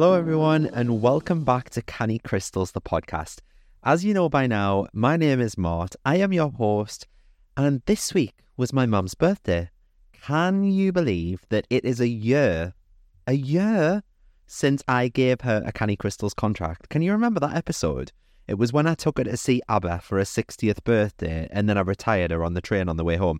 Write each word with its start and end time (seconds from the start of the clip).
Hello, 0.00 0.14
everyone, 0.14 0.64
and 0.64 1.02
welcome 1.02 1.44
back 1.44 1.68
to 1.68 1.82
Canny 1.82 2.18
Crystals, 2.18 2.72
the 2.72 2.80
podcast. 2.80 3.40
As 3.84 4.02
you 4.02 4.14
know 4.14 4.30
by 4.30 4.46
now, 4.46 4.86
my 4.94 5.18
name 5.18 5.40
is 5.42 5.58
Mart. 5.58 5.94
I 6.06 6.16
am 6.16 6.32
your 6.32 6.50
host, 6.50 7.06
and 7.54 7.82
this 7.84 8.14
week 8.14 8.32
was 8.56 8.72
my 8.72 8.86
mum's 8.86 9.14
birthday. 9.14 9.68
Can 10.14 10.64
you 10.64 10.90
believe 10.90 11.42
that 11.50 11.66
it 11.68 11.84
is 11.84 12.00
a 12.00 12.08
year, 12.08 12.72
a 13.26 13.34
year 13.34 14.02
since 14.46 14.82
I 14.88 15.08
gave 15.08 15.42
her 15.42 15.62
a 15.66 15.70
Canny 15.70 15.96
Crystals 15.96 16.32
contract? 16.32 16.88
Can 16.88 17.02
you 17.02 17.12
remember 17.12 17.38
that 17.40 17.54
episode? 17.54 18.10
It 18.48 18.54
was 18.54 18.72
when 18.72 18.86
I 18.86 18.94
took 18.94 19.18
her 19.18 19.24
to 19.24 19.36
see 19.36 19.60
ABBA 19.68 20.00
for 20.00 20.16
her 20.16 20.24
60th 20.24 20.82
birthday, 20.82 21.46
and 21.50 21.68
then 21.68 21.76
I 21.76 21.82
retired 21.82 22.30
her 22.30 22.42
on 22.42 22.54
the 22.54 22.62
train 22.62 22.88
on 22.88 22.96
the 22.96 23.04
way 23.04 23.16
home. 23.16 23.38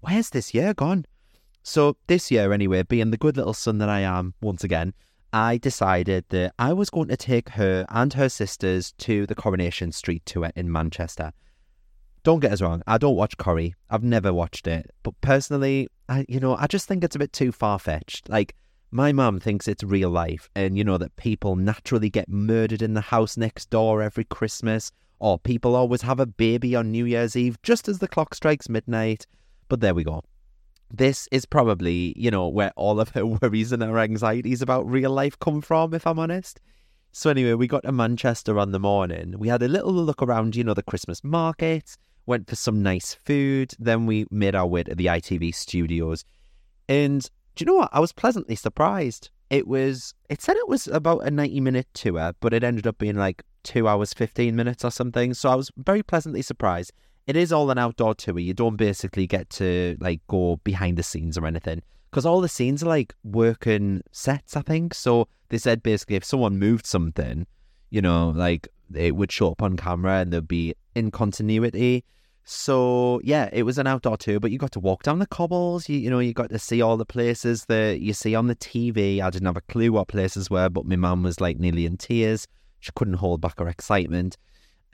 Where's 0.00 0.28
this 0.28 0.52
year 0.52 0.74
gone? 0.74 1.06
So, 1.62 1.96
this 2.08 2.30
year, 2.30 2.52
anyway, 2.52 2.82
being 2.82 3.10
the 3.10 3.16
good 3.16 3.38
little 3.38 3.54
son 3.54 3.78
that 3.78 3.88
I 3.88 4.00
am, 4.00 4.34
once 4.42 4.62
again, 4.62 4.92
I 5.34 5.56
decided 5.56 6.26
that 6.28 6.54
I 6.60 6.72
was 6.72 6.90
going 6.90 7.08
to 7.08 7.16
take 7.16 7.48
her 7.48 7.84
and 7.88 8.12
her 8.12 8.28
sisters 8.28 8.92
to 8.98 9.26
the 9.26 9.34
Coronation 9.34 9.90
Street 9.90 10.24
tour 10.24 10.52
in 10.54 10.70
Manchester. 10.70 11.32
Don't 12.22 12.38
get 12.38 12.52
us 12.52 12.62
wrong, 12.62 12.84
I 12.86 12.98
don't 12.98 13.16
watch 13.16 13.36
Corrie. 13.36 13.74
I've 13.90 14.04
never 14.04 14.32
watched 14.32 14.68
it. 14.68 14.92
But 15.02 15.20
personally, 15.22 15.88
I 16.08 16.24
you 16.28 16.38
know, 16.38 16.54
I 16.54 16.68
just 16.68 16.86
think 16.86 17.02
it's 17.02 17.16
a 17.16 17.18
bit 17.18 17.32
too 17.32 17.50
far 17.50 17.80
fetched. 17.80 18.28
Like 18.28 18.54
my 18.92 19.10
mum 19.10 19.40
thinks 19.40 19.66
it's 19.66 19.82
real 19.82 20.08
life 20.08 20.48
and 20.54 20.78
you 20.78 20.84
know 20.84 20.98
that 20.98 21.16
people 21.16 21.56
naturally 21.56 22.10
get 22.10 22.28
murdered 22.28 22.80
in 22.80 22.94
the 22.94 23.00
house 23.00 23.36
next 23.36 23.70
door 23.70 24.02
every 24.02 24.22
Christmas 24.22 24.92
or 25.18 25.40
people 25.40 25.74
always 25.74 26.02
have 26.02 26.20
a 26.20 26.26
baby 26.26 26.76
on 26.76 26.92
New 26.92 27.06
Year's 27.06 27.34
Eve 27.34 27.60
just 27.64 27.88
as 27.88 27.98
the 27.98 28.06
clock 28.06 28.36
strikes 28.36 28.68
midnight. 28.68 29.26
But 29.68 29.80
there 29.80 29.94
we 29.94 30.04
go 30.04 30.22
this 30.96 31.28
is 31.32 31.44
probably, 31.44 32.14
you 32.16 32.30
know, 32.30 32.48
where 32.48 32.72
all 32.76 33.00
of 33.00 33.10
her 33.10 33.26
worries 33.42 33.72
and 33.72 33.82
her 33.82 33.98
anxieties 33.98 34.62
about 34.62 34.88
real 34.88 35.10
life 35.10 35.38
come 35.38 35.60
from, 35.60 35.94
if 35.94 36.06
I'm 36.06 36.18
honest. 36.18 36.60
So, 37.12 37.30
anyway, 37.30 37.54
we 37.54 37.66
got 37.66 37.84
to 37.84 37.92
Manchester 37.92 38.58
on 38.58 38.72
the 38.72 38.80
morning. 38.80 39.38
We 39.38 39.48
had 39.48 39.62
a 39.62 39.68
little 39.68 39.92
look 39.92 40.22
around, 40.22 40.56
you 40.56 40.64
know, 40.64 40.74
the 40.74 40.82
Christmas 40.82 41.22
market, 41.22 41.96
went 42.26 42.48
for 42.48 42.56
some 42.56 42.82
nice 42.82 43.14
food. 43.14 43.72
Then 43.78 44.06
we 44.06 44.26
made 44.30 44.54
our 44.54 44.66
way 44.66 44.82
to 44.82 44.94
the 44.94 45.06
ITV 45.06 45.54
studios. 45.54 46.24
And 46.88 47.22
do 47.54 47.62
you 47.62 47.66
know 47.66 47.78
what? 47.78 47.90
I 47.92 48.00
was 48.00 48.12
pleasantly 48.12 48.56
surprised. 48.56 49.30
It 49.50 49.68
was, 49.68 50.14
it 50.28 50.42
said 50.42 50.56
it 50.56 50.68
was 50.68 50.88
about 50.88 51.26
a 51.26 51.30
90 51.30 51.60
minute 51.60 51.86
tour, 51.94 52.32
but 52.40 52.52
it 52.52 52.64
ended 52.64 52.86
up 52.86 52.98
being 52.98 53.16
like 53.16 53.44
two 53.62 53.86
hours, 53.86 54.12
15 54.12 54.56
minutes 54.56 54.84
or 54.84 54.90
something. 54.90 55.34
So 55.34 55.50
I 55.50 55.54
was 55.54 55.70
very 55.76 56.02
pleasantly 56.02 56.42
surprised 56.42 56.92
it 57.26 57.36
is 57.36 57.52
all 57.52 57.70
an 57.70 57.78
outdoor 57.78 58.14
tour. 58.14 58.38
You 58.38 58.54
don't 58.54 58.76
basically 58.76 59.26
get 59.26 59.50
to 59.50 59.96
like 60.00 60.20
go 60.28 60.60
behind 60.64 60.98
the 60.98 61.02
scenes 61.02 61.38
or 61.38 61.46
anything 61.46 61.82
because 62.10 62.26
all 62.26 62.40
the 62.40 62.48
scenes 62.48 62.82
are 62.82 62.88
like 62.88 63.14
working 63.24 64.02
sets, 64.12 64.56
I 64.56 64.62
think. 64.62 64.94
So 64.94 65.28
they 65.48 65.58
said 65.58 65.82
basically 65.82 66.16
if 66.16 66.24
someone 66.24 66.58
moved 66.58 66.86
something, 66.86 67.46
you 67.90 68.02
know, 68.02 68.30
like 68.30 68.68
it 68.94 69.16
would 69.16 69.32
show 69.32 69.50
up 69.50 69.62
on 69.62 69.76
camera 69.76 70.20
and 70.20 70.32
there'd 70.32 70.46
be 70.46 70.74
in 70.94 71.10
continuity. 71.10 72.04
So 72.44 73.22
yeah, 73.24 73.48
it 73.52 73.62
was 73.62 73.78
an 73.78 73.86
outdoor 73.86 74.18
tour, 74.18 74.38
but 74.38 74.50
you 74.50 74.58
got 74.58 74.72
to 74.72 74.80
walk 74.80 75.02
down 75.02 75.18
the 75.18 75.26
cobbles. 75.26 75.88
You, 75.88 75.98
you 75.98 76.10
know, 76.10 76.18
you 76.18 76.34
got 76.34 76.50
to 76.50 76.58
see 76.58 76.82
all 76.82 76.98
the 76.98 77.06
places 77.06 77.64
that 77.66 78.00
you 78.00 78.12
see 78.12 78.34
on 78.34 78.48
the 78.48 78.56
TV. 78.56 79.20
I 79.20 79.30
didn't 79.30 79.46
have 79.46 79.56
a 79.56 79.62
clue 79.62 79.92
what 79.92 80.08
places 80.08 80.50
were, 80.50 80.68
but 80.68 80.84
my 80.84 80.96
mum 80.96 81.22
was 81.22 81.40
like 81.40 81.58
nearly 81.58 81.86
in 81.86 81.96
tears. 81.96 82.46
She 82.80 82.92
couldn't 82.94 83.14
hold 83.14 83.40
back 83.40 83.58
her 83.58 83.68
excitement. 83.68 84.36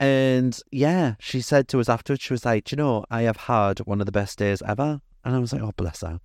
And 0.01 0.59
yeah, 0.71 1.13
she 1.19 1.41
said 1.41 1.67
to 1.67 1.79
us 1.79 1.87
afterwards, 1.87 2.23
she 2.23 2.33
was 2.33 2.43
like, 2.43 2.71
you 2.71 2.75
know, 2.75 3.05
I 3.11 3.21
have 3.21 3.37
had 3.37 3.77
one 3.81 3.99
of 3.99 4.07
the 4.07 4.11
best 4.11 4.39
days 4.39 4.63
ever. 4.67 4.99
And 5.23 5.35
I 5.35 5.37
was 5.37 5.53
like, 5.53 5.61
oh, 5.61 5.73
bless 5.77 6.01
her. 6.01 6.19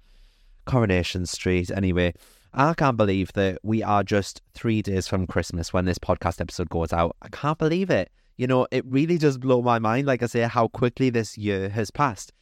Coronation 0.64 1.26
Street. 1.26 1.70
Anyway, 1.70 2.14
I 2.54 2.72
can't 2.72 2.96
believe 2.96 3.34
that 3.34 3.58
we 3.62 3.82
are 3.82 4.02
just 4.02 4.40
three 4.54 4.80
days 4.80 5.06
from 5.06 5.26
Christmas 5.26 5.74
when 5.74 5.84
this 5.84 5.98
podcast 5.98 6.40
episode 6.40 6.70
goes 6.70 6.90
out. 6.90 7.16
I 7.20 7.28
can't 7.28 7.58
believe 7.58 7.90
it. 7.90 8.10
You 8.38 8.46
know, 8.46 8.66
it 8.70 8.82
really 8.86 9.18
does 9.18 9.36
blow 9.36 9.60
my 9.60 9.78
mind, 9.78 10.06
like 10.06 10.22
I 10.22 10.26
say, 10.26 10.40
how 10.40 10.68
quickly 10.68 11.10
this 11.10 11.36
year 11.36 11.68
has 11.68 11.90
passed. 11.90 12.32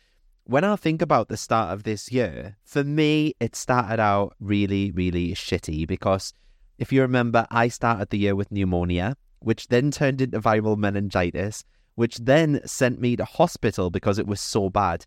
When 0.44 0.62
I 0.62 0.76
think 0.76 1.02
about 1.02 1.28
the 1.28 1.36
start 1.36 1.72
of 1.72 1.82
this 1.82 2.12
year, 2.12 2.58
for 2.62 2.84
me, 2.84 3.34
it 3.40 3.56
started 3.56 3.98
out 3.98 4.36
really, 4.38 4.92
really 4.92 5.32
shitty 5.32 5.88
because 5.88 6.32
if 6.78 6.92
you 6.92 7.00
remember, 7.02 7.44
I 7.50 7.66
started 7.66 8.10
the 8.10 8.18
year 8.18 8.36
with 8.36 8.52
pneumonia 8.52 9.16
which 9.44 9.68
then 9.68 9.90
turned 9.90 10.20
into 10.20 10.40
viral 10.40 10.76
meningitis, 10.76 11.64
which 11.94 12.16
then 12.16 12.60
sent 12.64 13.00
me 13.00 13.14
to 13.16 13.24
hospital 13.24 13.90
because 13.90 14.18
it 14.18 14.26
was 14.26 14.40
so 14.40 14.70
bad. 14.70 15.06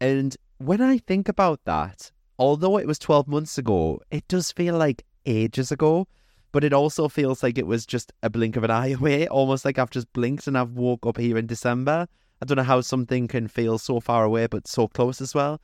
And 0.00 0.36
when 0.58 0.80
I 0.80 0.98
think 0.98 1.28
about 1.28 1.60
that, 1.64 2.10
although 2.38 2.76
it 2.76 2.86
was 2.86 2.98
12 2.98 3.28
months 3.28 3.58
ago, 3.58 4.00
it 4.10 4.26
does 4.28 4.52
feel 4.52 4.76
like 4.76 5.04
ages 5.26 5.72
ago, 5.72 6.06
but 6.52 6.64
it 6.64 6.72
also 6.72 7.08
feels 7.08 7.42
like 7.42 7.56
it 7.56 7.66
was 7.66 7.86
just 7.86 8.12
a 8.22 8.30
blink 8.30 8.56
of 8.56 8.64
an 8.64 8.70
eye 8.70 8.90
away, 8.98 9.26
almost 9.26 9.64
like 9.64 9.78
I've 9.78 9.90
just 9.90 10.12
blinked 10.12 10.46
and 10.46 10.56
I've 10.56 10.72
woke 10.72 11.06
up 11.06 11.16
here 11.16 11.38
in 11.38 11.46
December. 11.46 12.06
I 12.40 12.44
don't 12.44 12.56
know 12.56 12.62
how 12.62 12.80
something 12.80 13.28
can 13.28 13.48
feel 13.48 13.78
so 13.78 14.00
far 14.00 14.24
away 14.24 14.46
but 14.48 14.68
so 14.68 14.88
close 14.88 15.20
as 15.20 15.34
well. 15.34 15.60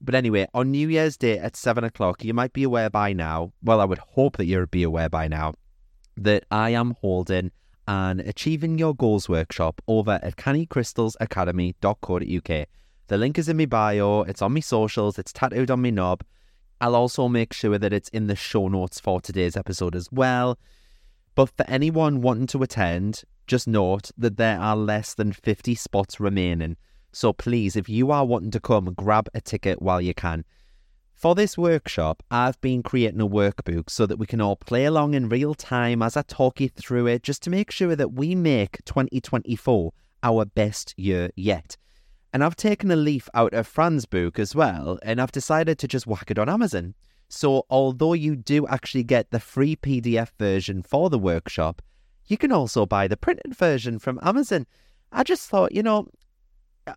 But 0.00 0.14
anyway, 0.14 0.48
on 0.52 0.70
New 0.70 0.88
Year's 0.88 1.16
Day 1.16 1.38
at 1.38 1.56
7 1.56 1.84
o'clock, 1.84 2.24
you 2.24 2.34
might 2.34 2.52
be 2.52 2.64
aware 2.64 2.90
by 2.90 3.12
now, 3.12 3.52
well, 3.62 3.80
I 3.80 3.84
would 3.84 3.98
hope 3.98 4.36
that 4.38 4.46
you'd 4.46 4.70
be 4.70 4.82
aware 4.82 5.08
by 5.08 5.28
now, 5.28 5.54
that 6.16 6.44
I 6.50 6.70
am 6.70 6.96
holding 7.00 7.52
an 7.86 8.20
Achieving 8.20 8.78
Your 8.78 8.94
Goals 8.94 9.28
workshop 9.28 9.82
over 9.86 10.18
at 10.22 10.36
cannycrystalsacademy.co.uk. 10.36 12.68
The 13.06 13.18
link 13.18 13.38
is 13.38 13.48
in 13.48 13.58
my 13.58 13.66
bio, 13.66 14.22
it's 14.22 14.40
on 14.40 14.54
my 14.54 14.60
socials, 14.60 15.18
it's 15.18 15.32
tattooed 15.32 15.70
on 15.70 15.82
my 15.82 15.90
knob. 15.90 16.24
I'll 16.80 16.96
also 16.96 17.28
make 17.28 17.52
sure 17.52 17.78
that 17.78 17.92
it's 17.92 18.08
in 18.10 18.26
the 18.26 18.36
show 18.36 18.68
notes 18.68 19.00
for 19.00 19.20
today's 19.20 19.56
episode 19.56 19.94
as 19.94 20.10
well. 20.10 20.58
But 21.34 21.50
for 21.50 21.64
anyone 21.68 22.22
wanting 22.22 22.46
to 22.48 22.62
attend, 22.62 23.24
just 23.46 23.68
note 23.68 24.10
that 24.16 24.36
there 24.36 24.58
are 24.58 24.76
less 24.76 25.14
than 25.14 25.32
50 25.32 25.74
spots 25.74 26.18
remaining. 26.18 26.76
So 27.12 27.32
please, 27.32 27.76
if 27.76 27.88
you 27.88 28.10
are 28.10 28.24
wanting 28.24 28.50
to 28.52 28.60
come, 28.60 28.92
grab 28.94 29.28
a 29.34 29.40
ticket 29.40 29.82
while 29.82 30.00
you 30.00 30.14
can. 30.14 30.44
For 31.14 31.34
this 31.34 31.56
workshop, 31.56 32.22
I've 32.30 32.60
been 32.60 32.82
creating 32.82 33.20
a 33.20 33.28
workbook 33.28 33.88
so 33.88 34.04
that 34.04 34.18
we 34.18 34.26
can 34.26 34.40
all 34.40 34.56
play 34.56 34.84
along 34.84 35.14
in 35.14 35.28
real 35.28 35.54
time 35.54 36.02
as 36.02 36.16
I 36.16 36.22
talk 36.22 36.60
you 36.60 36.68
through 36.68 37.06
it, 37.06 37.22
just 37.22 37.42
to 37.44 37.50
make 37.50 37.70
sure 37.70 37.96
that 37.96 38.12
we 38.12 38.34
make 38.34 38.84
2024 38.84 39.92
our 40.22 40.44
best 40.44 40.92
year 40.98 41.30
yet. 41.34 41.76
And 42.32 42.42
I've 42.42 42.56
taken 42.56 42.90
a 42.90 42.96
leaf 42.96 43.28
out 43.32 43.54
of 43.54 43.66
Fran's 43.66 44.06
book 44.06 44.38
as 44.38 44.54
well, 44.54 44.98
and 45.02 45.20
I've 45.20 45.32
decided 45.32 45.78
to 45.78 45.88
just 45.88 46.06
whack 46.06 46.30
it 46.30 46.38
on 46.38 46.48
Amazon. 46.48 46.94
So, 47.28 47.64
although 47.70 48.12
you 48.12 48.36
do 48.36 48.66
actually 48.66 49.04
get 49.04 49.30
the 49.30 49.40
free 49.40 49.76
PDF 49.76 50.30
version 50.38 50.82
for 50.82 51.08
the 51.10 51.18
workshop, 51.18 51.80
you 52.26 52.36
can 52.36 52.52
also 52.52 52.86
buy 52.86 53.08
the 53.08 53.16
printed 53.16 53.54
version 53.54 53.98
from 53.98 54.18
Amazon. 54.22 54.66
I 55.12 55.22
just 55.22 55.48
thought, 55.48 55.72
you 55.72 55.82
know, 55.82 56.08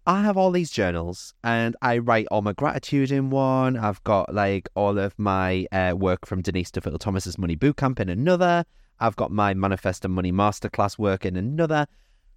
I 0.05 0.21
have 0.21 0.35
all 0.35 0.51
these 0.51 0.69
journals 0.69 1.33
and 1.43 1.75
I 1.81 1.99
write 1.99 2.27
all 2.29 2.41
my 2.41 2.53
gratitude 2.53 3.11
in 3.11 3.29
one. 3.29 3.77
I've 3.77 4.03
got 4.03 4.33
like 4.33 4.67
all 4.75 4.97
of 4.99 5.17
my 5.17 5.65
uh, 5.71 5.93
work 5.95 6.25
from 6.25 6.41
Denise 6.41 6.71
Duffield 6.71 6.99
Thomas's 6.99 7.37
Money 7.37 7.55
Bootcamp 7.55 7.99
in 7.99 8.09
another. 8.09 8.65
I've 8.99 9.15
got 9.15 9.31
my 9.31 9.53
Manifest 9.53 10.03
and 10.03 10.13
Money 10.13 10.31
Masterclass 10.31 10.97
work 10.97 11.25
in 11.25 11.37
another. 11.37 11.87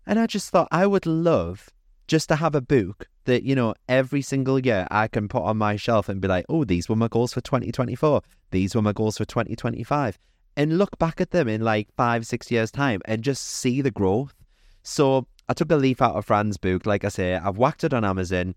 And 0.07 0.19
I 0.19 0.27
just 0.27 0.51
thought 0.51 0.69
I 0.71 0.87
would 0.87 1.07
love 1.07 1.71
just 2.07 2.29
to 2.29 2.37
have 2.37 2.55
a 2.55 2.61
book 2.61 3.09
that, 3.25 3.43
you 3.43 3.55
know, 3.55 3.75
every 3.89 4.23
single 4.23 4.59
year 4.59 4.87
I 4.91 5.09
can 5.09 5.29
put 5.29 5.43
on 5.43 5.57
my 5.57 5.77
shelf 5.77 6.09
and 6.09 6.21
be 6.21 6.29
like, 6.29 6.47
oh, 6.49 6.65
these 6.65 6.89
were 6.89 6.97
my 6.97 7.09
goals 7.09 7.33
for 7.33 7.41
2024. 7.41 8.23
These 8.51 8.75
were 8.75 8.83
my 8.83 8.93
goals 8.93 9.19
for 9.19 9.25
2025. 9.25 10.19
And 10.57 10.79
look 10.79 10.99
back 10.99 11.21
at 11.21 11.31
them 11.31 11.49
in 11.49 11.63
like 11.63 11.89
five, 11.97 12.27
six 12.27 12.51
years' 12.51 12.71
time 12.71 13.01
and 13.07 13.23
just 13.23 13.45
see 13.45 13.81
the 13.81 13.91
growth. 13.91 14.35
So 14.83 15.27
I 15.51 15.53
took 15.53 15.73
a 15.73 15.77
leaf 15.77 16.01
out 16.01 16.15
of 16.15 16.27
Fran's 16.27 16.59
book. 16.59 16.87
Like 16.87 17.05
I 17.05 17.09
say, 17.09 17.35
I've 17.35 17.59
whacked 17.59 17.83
it 17.83 17.93
on 17.93 18.05
Amazon. 18.05 18.55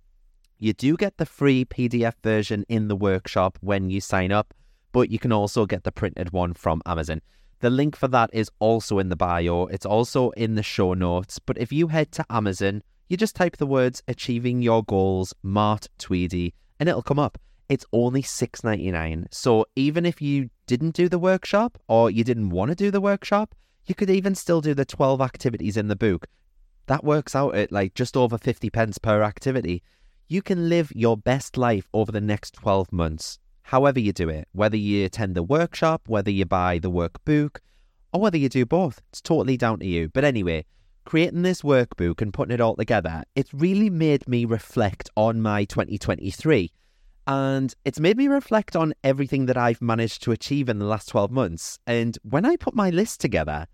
You 0.59 0.73
do 0.73 0.95
get 0.95 1.17
the 1.17 1.25
free 1.25 1.65
PDF 1.65 2.13
version 2.21 2.65
in 2.69 2.87
the 2.87 2.95
workshop 2.95 3.57
when 3.61 3.89
you 3.89 3.99
sign 3.99 4.31
up, 4.31 4.53
but 4.91 5.09
you 5.09 5.17
can 5.17 5.31
also 5.31 5.65
get 5.65 5.85
the 5.85 5.91
printed 5.91 6.33
one 6.33 6.53
from 6.53 6.83
Amazon. 6.85 7.21
The 7.61 7.71
link 7.71 7.95
for 7.95 8.07
that 8.09 8.29
is 8.31 8.51
also 8.59 8.99
in 8.99 9.09
the 9.09 9.15
bio. 9.15 9.65
It's 9.65 9.87
also 9.87 10.29
in 10.37 10.53
the 10.53 10.61
show 10.61 10.93
notes. 10.93 11.39
But 11.39 11.57
if 11.57 11.71
you 11.71 11.87
head 11.87 12.11
to 12.11 12.25
Amazon, 12.29 12.83
you 13.09 13.17
just 13.17 13.35
type 13.35 13.57
the 13.57 13.65
words 13.65 14.03
achieving 14.07 14.61
your 14.61 14.83
goals, 14.83 15.33
Mart 15.41 15.87
Tweedy, 15.97 16.53
and 16.79 16.87
it'll 16.87 17.01
come 17.01 17.17
up. 17.17 17.39
It's 17.69 17.87
only 17.91 18.21
$6.99. 18.21 19.33
So 19.33 19.65
even 19.75 20.05
if 20.05 20.21
you 20.21 20.51
didn't 20.67 20.93
do 20.93 21.09
the 21.09 21.17
workshop 21.17 21.79
or 21.87 22.11
you 22.11 22.23
didn't 22.23 22.51
want 22.51 22.69
to 22.69 22.75
do 22.75 22.91
the 22.91 23.01
workshop, 23.01 23.55
you 23.87 23.95
could 23.95 24.11
even 24.11 24.35
still 24.35 24.61
do 24.61 24.75
the 24.75 24.85
12 24.85 25.21
activities 25.21 25.75
in 25.75 25.87
the 25.87 25.95
book 25.95 26.27
that 26.87 27.03
works 27.03 27.35
out 27.35 27.55
at 27.55 27.71
like 27.71 27.93
just 27.93 28.17
over 28.17 28.37
50 28.37 28.69
pence 28.69 28.97
per 28.97 29.23
activity. 29.23 29.83
You 30.27 30.41
can 30.41 30.69
live 30.69 30.91
your 30.95 31.17
best 31.17 31.57
life 31.57 31.87
over 31.93 32.11
the 32.11 32.21
next 32.21 32.55
12 32.55 32.91
months, 32.91 33.39
however 33.63 33.99
you 33.99 34.13
do 34.13 34.29
it, 34.29 34.47
whether 34.51 34.77
you 34.77 35.05
attend 35.05 35.35
the 35.35 35.43
workshop, 35.43 36.03
whether 36.07 36.31
you 36.31 36.45
buy 36.45 36.79
the 36.79 36.91
workbook, 36.91 37.57
or 38.13 38.21
whether 38.21 38.37
you 38.37 38.49
do 38.49 38.65
both. 38.65 39.01
It's 39.09 39.21
totally 39.21 39.57
down 39.57 39.79
to 39.79 39.85
you. 39.85 40.09
But 40.09 40.23
anyway, 40.23 40.65
creating 41.05 41.41
this 41.41 41.61
workbook 41.61 42.21
and 42.21 42.33
putting 42.33 42.53
it 42.53 42.61
all 42.61 42.75
together, 42.75 43.23
it's 43.35 43.53
really 43.53 43.89
made 43.89 44.27
me 44.27 44.45
reflect 44.45 45.09
on 45.17 45.41
my 45.41 45.65
2023. 45.65 46.71
And 47.25 47.73
it's 47.85 47.99
made 47.99 48.17
me 48.17 48.27
reflect 48.27 48.75
on 48.75 48.93
everything 49.03 49.45
that 49.45 49.57
I've 49.57 49.81
managed 49.81 50.23
to 50.23 50.31
achieve 50.31 50.67
in 50.67 50.79
the 50.79 50.85
last 50.85 51.07
12 51.07 51.31
months. 51.31 51.79
And 51.87 52.17
when 52.23 52.45
I 52.45 52.57
put 52.57 52.75
my 52.75 52.89
list 52.89 53.21
together, 53.21 53.67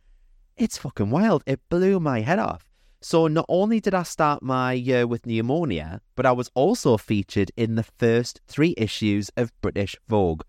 it's 0.55 0.77
fucking 0.77 1.09
wild. 1.09 1.43
It 1.45 1.59
blew 1.69 1.99
my 1.99 2.21
head 2.21 2.37
off. 2.37 2.68
So 3.01 3.27
not 3.27 3.45
only 3.47 3.79
did 3.79 3.93
I 3.93 4.03
start 4.03 4.43
my 4.43 4.73
year 4.73 5.07
with 5.07 5.25
pneumonia, 5.25 6.01
but 6.15 6.25
I 6.25 6.33
was 6.33 6.51
also 6.53 6.97
featured 6.97 7.51
in 7.55 7.75
the 7.75 7.83
first 7.83 8.41
three 8.47 8.73
issues 8.77 9.29
of 9.37 9.53
British 9.61 9.95
Vogue. 10.09 10.43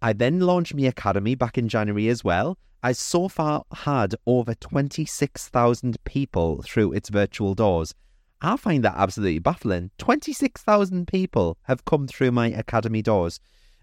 I 0.00 0.12
then 0.12 0.38
launched 0.40 0.74
my 0.74 0.82
academy 0.82 1.34
back 1.34 1.58
in 1.58 1.68
January 1.68 2.08
as 2.08 2.22
well. 2.22 2.56
I 2.84 2.92
so 2.92 3.28
far 3.28 3.64
had 3.72 4.14
over 4.26 4.54
26,000 4.54 5.96
people 6.04 6.62
through 6.62 6.92
its 6.92 7.08
virtual 7.08 7.54
doors. 7.54 7.94
I 8.40 8.56
find 8.56 8.84
that 8.84 8.94
absolutely 8.96 9.40
baffling. 9.40 9.90
26,000 9.98 11.08
people 11.08 11.58
have 11.62 11.84
come 11.84 12.06
through 12.06 12.30
my 12.30 12.46
academy 12.46 13.02
doors. 13.02 13.40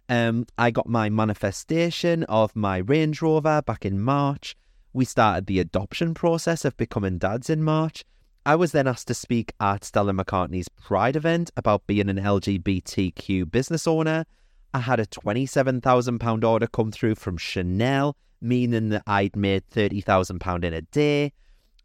Um, 0.08 0.46
I 0.58 0.72
got 0.72 0.88
my 0.88 1.10
manifestation 1.10 2.24
of 2.24 2.56
my 2.56 2.78
Range 2.78 3.22
Rover 3.22 3.62
back 3.62 3.86
in 3.86 4.00
March. 4.00 4.56
We 4.96 5.04
started 5.04 5.48
the 5.48 5.60
adoption 5.60 6.14
process 6.14 6.64
of 6.64 6.78
becoming 6.78 7.18
dads 7.18 7.50
in 7.50 7.62
March. 7.62 8.06
I 8.46 8.56
was 8.56 8.72
then 8.72 8.88
asked 8.88 9.10
to 9.10 9.14
speak 9.14 9.52
at 9.60 9.84
Stella 9.84 10.14
McCartney's 10.14 10.70
Pride 10.70 11.18
event 11.18 11.52
about 11.58 11.86
being 11.86 12.08
an 12.08 12.16
LGBTQ 12.16 13.52
business 13.52 13.88
owner. 13.88 14.26
I 14.74 14.80
had 14.80 15.02
a 15.02 15.06
£27,000 15.06 16.46
order 16.46 16.68
come 16.68 16.94
through 16.94 17.16
from 17.16 17.36
Chanel, 17.36 18.16
meaning 18.40 18.88
that 18.88 19.04
I'd 19.06 19.36
made 19.36 19.68
£30,000 19.70 20.64
in 20.64 20.74
a 20.74 20.82
day. 20.84 21.34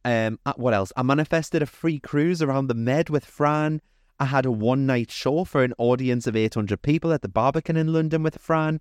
Um, 0.05 0.39
uh, 0.47 0.53
what 0.55 0.73
else? 0.73 0.93
I 0.97 1.03
manifested 1.03 1.63
a 1.63 1.67
free 1.67 1.99
cruise 1.99 2.41
around 2.41 2.69
the 2.69 2.75
Med 2.75 3.11
with 3.11 3.25
Fran. 3.25 3.81
I 4.21 4.27
had 4.27 4.47
a 4.47 4.53
one 4.53 4.87
night 4.87 5.11
show 5.11 5.43
for 5.43 5.65
an 5.65 5.75
audience 5.79 6.29
of 6.29 6.37
800 6.37 6.81
people 6.81 7.13
at 7.13 7.23
the 7.23 7.29
Barbican 7.29 7.77
in 7.77 7.93
London 7.93 8.23
with 8.23 8.39
Fran. 8.39 8.81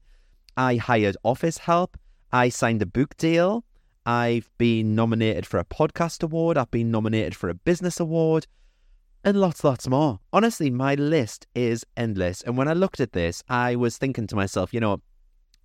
I 0.55 0.75
hired 0.75 1.17
office 1.23 1.57
help. 1.57 1.97
I 2.31 2.49
signed 2.49 2.83
a 2.83 2.85
book 2.85 3.17
deal. 3.17 3.63
I've 4.09 4.49
been 4.57 4.95
nominated 4.95 5.45
for 5.45 5.59
a 5.59 5.63
podcast 5.63 6.23
award, 6.23 6.57
I've 6.57 6.71
been 6.71 6.89
nominated 6.89 7.35
for 7.35 7.47
a 7.47 7.53
business 7.53 7.99
award, 7.99 8.47
and 9.23 9.39
lots, 9.39 9.63
lots 9.63 9.87
more. 9.87 10.19
Honestly, 10.33 10.71
my 10.71 10.95
list 10.95 11.45
is 11.53 11.85
endless. 11.95 12.41
And 12.41 12.57
when 12.57 12.67
I 12.67 12.73
looked 12.73 12.99
at 13.01 13.11
this, 13.11 13.43
I 13.49 13.75
was 13.75 13.99
thinking 13.99 14.25
to 14.25 14.35
myself, 14.35 14.73
you 14.73 14.79
know, 14.79 14.99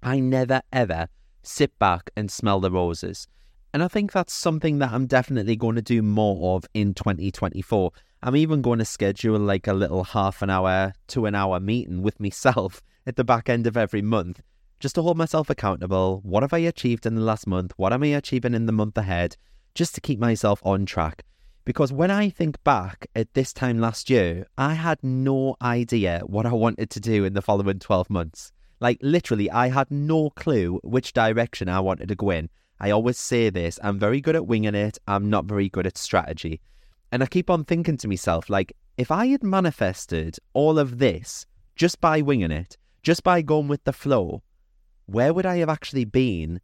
I 0.03 0.21
never 0.21 0.61
ever 0.75 1.09
sit 1.43 1.79
back 1.79 2.11
and 2.19 2.31
smell 2.31 2.61
the 2.61 2.71
roses. 2.71 3.27
And 3.73 3.83
I 3.83 3.89
think 3.89 4.13
that's 4.13 4.35
something 4.35 4.79
that 4.81 4.93
I'm 4.93 5.07
definitely 5.07 5.57
going 5.57 5.77
to 5.77 5.81
do 5.81 6.03
more 6.03 6.55
of 6.55 6.67
in 6.75 6.93
2024. 6.93 7.93
I'm 8.25 8.37
even 8.37 8.61
going 8.61 8.79
to 8.79 8.85
schedule 8.85 9.39
like 9.39 9.67
a 9.67 9.73
little 9.73 10.05
half 10.05 10.43
an 10.43 10.51
hour 10.51 10.93
to 11.09 11.25
an 11.25 11.35
hour 11.35 11.61
meeting 11.61 12.03
with 12.03 12.21
myself 12.21 12.83
at 13.07 13.17
the 13.17 13.25
back 13.25 13.49
end 13.49 13.67
of 13.67 13.79
every 13.79 14.03
month 14.03 14.43
just 14.81 14.95
to 14.97 15.03
hold 15.03 15.17
myself 15.17 15.51
accountable. 15.51 16.21
What 16.25 16.43
have 16.43 16.53
I 16.53 16.59
achieved 16.59 17.07
in 17.07 17.15
the 17.15 17.23
last 17.23 17.47
month? 17.47 17.73
What 17.77 17.93
am 17.93 18.03
I 18.03 18.09
achieving 18.09 18.55
in 18.55 18.67
the 18.67 18.73
month 18.73 18.99
ahead? 18.99 19.37
Just 19.75 19.95
to 19.95 20.01
keep 20.01 20.19
myself 20.19 20.61
on 20.65 20.87
track. 20.87 21.25
Because 21.65 21.93
when 21.93 22.11
I 22.11 22.29
think 22.29 22.63
back 22.63 23.07
at 23.17 23.33
this 23.33 23.53
time 23.53 23.81
last 23.81 24.11
year, 24.11 24.47
I 24.59 24.75
had 24.75 25.03
no 25.03 25.57
idea 25.63 26.21
what 26.27 26.45
I 26.45 26.53
wanted 26.53 26.91
to 26.91 27.01
do 27.01 27.25
in 27.25 27.33
the 27.33 27.41
following 27.41 27.79
12 27.79 28.11
months. 28.11 28.53
Like, 28.81 28.99
literally, 29.01 29.51
I 29.51 29.69
had 29.69 29.91
no 29.91 30.29
clue 30.31 30.79
which 30.85 31.15
direction 31.15 31.71
I 31.71 31.81
wanted 31.81 32.09
to 32.09 32.15
go 32.15 32.29
in. 32.31 32.51
I 32.79 32.91
always 32.91 33.17
say 33.17 33.49
this 33.49 33.79
I'm 33.83 33.99
very 33.99 34.21
good 34.21 34.37
at 34.37 34.47
winging 34.47 34.75
it, 34.75 34.99
I'm 35.09 35.31
not 35.31 35.47
very 35.47 35.71
good 35.71 35.87
at 35.87 35.97
strategy. 35.97 36.61
And 37.11 37.23
I 37.23 37.27
keep 37.27 37.49
on 37.49 37.65
thinking 37.65 37.97
to 37.99 38.09
myself, 38.09 38.51
like, 38.51 38.77
if 38.99 39.11
I 39.11 39.27
had 39.27 39.43
manifested 39.43 40.37
all 40.53 40.79
of 40.79 40.99
this 40.99 41.47
just 41.77 42.01
by 42.01 42.21
winging 42.21 42.51
it, 42.51 42.77
just 43.03 43.23
by 43.23 43.41
going 43.41 43.69
with 43.69 43.85
the 43.85 43.93
flow, 43.93 44.43
where 45.07 45.35
would 45.35 45.47
I 45.47 45.57
have 45.59 45.69
actually 45.69 46.05
been 46.05 46.61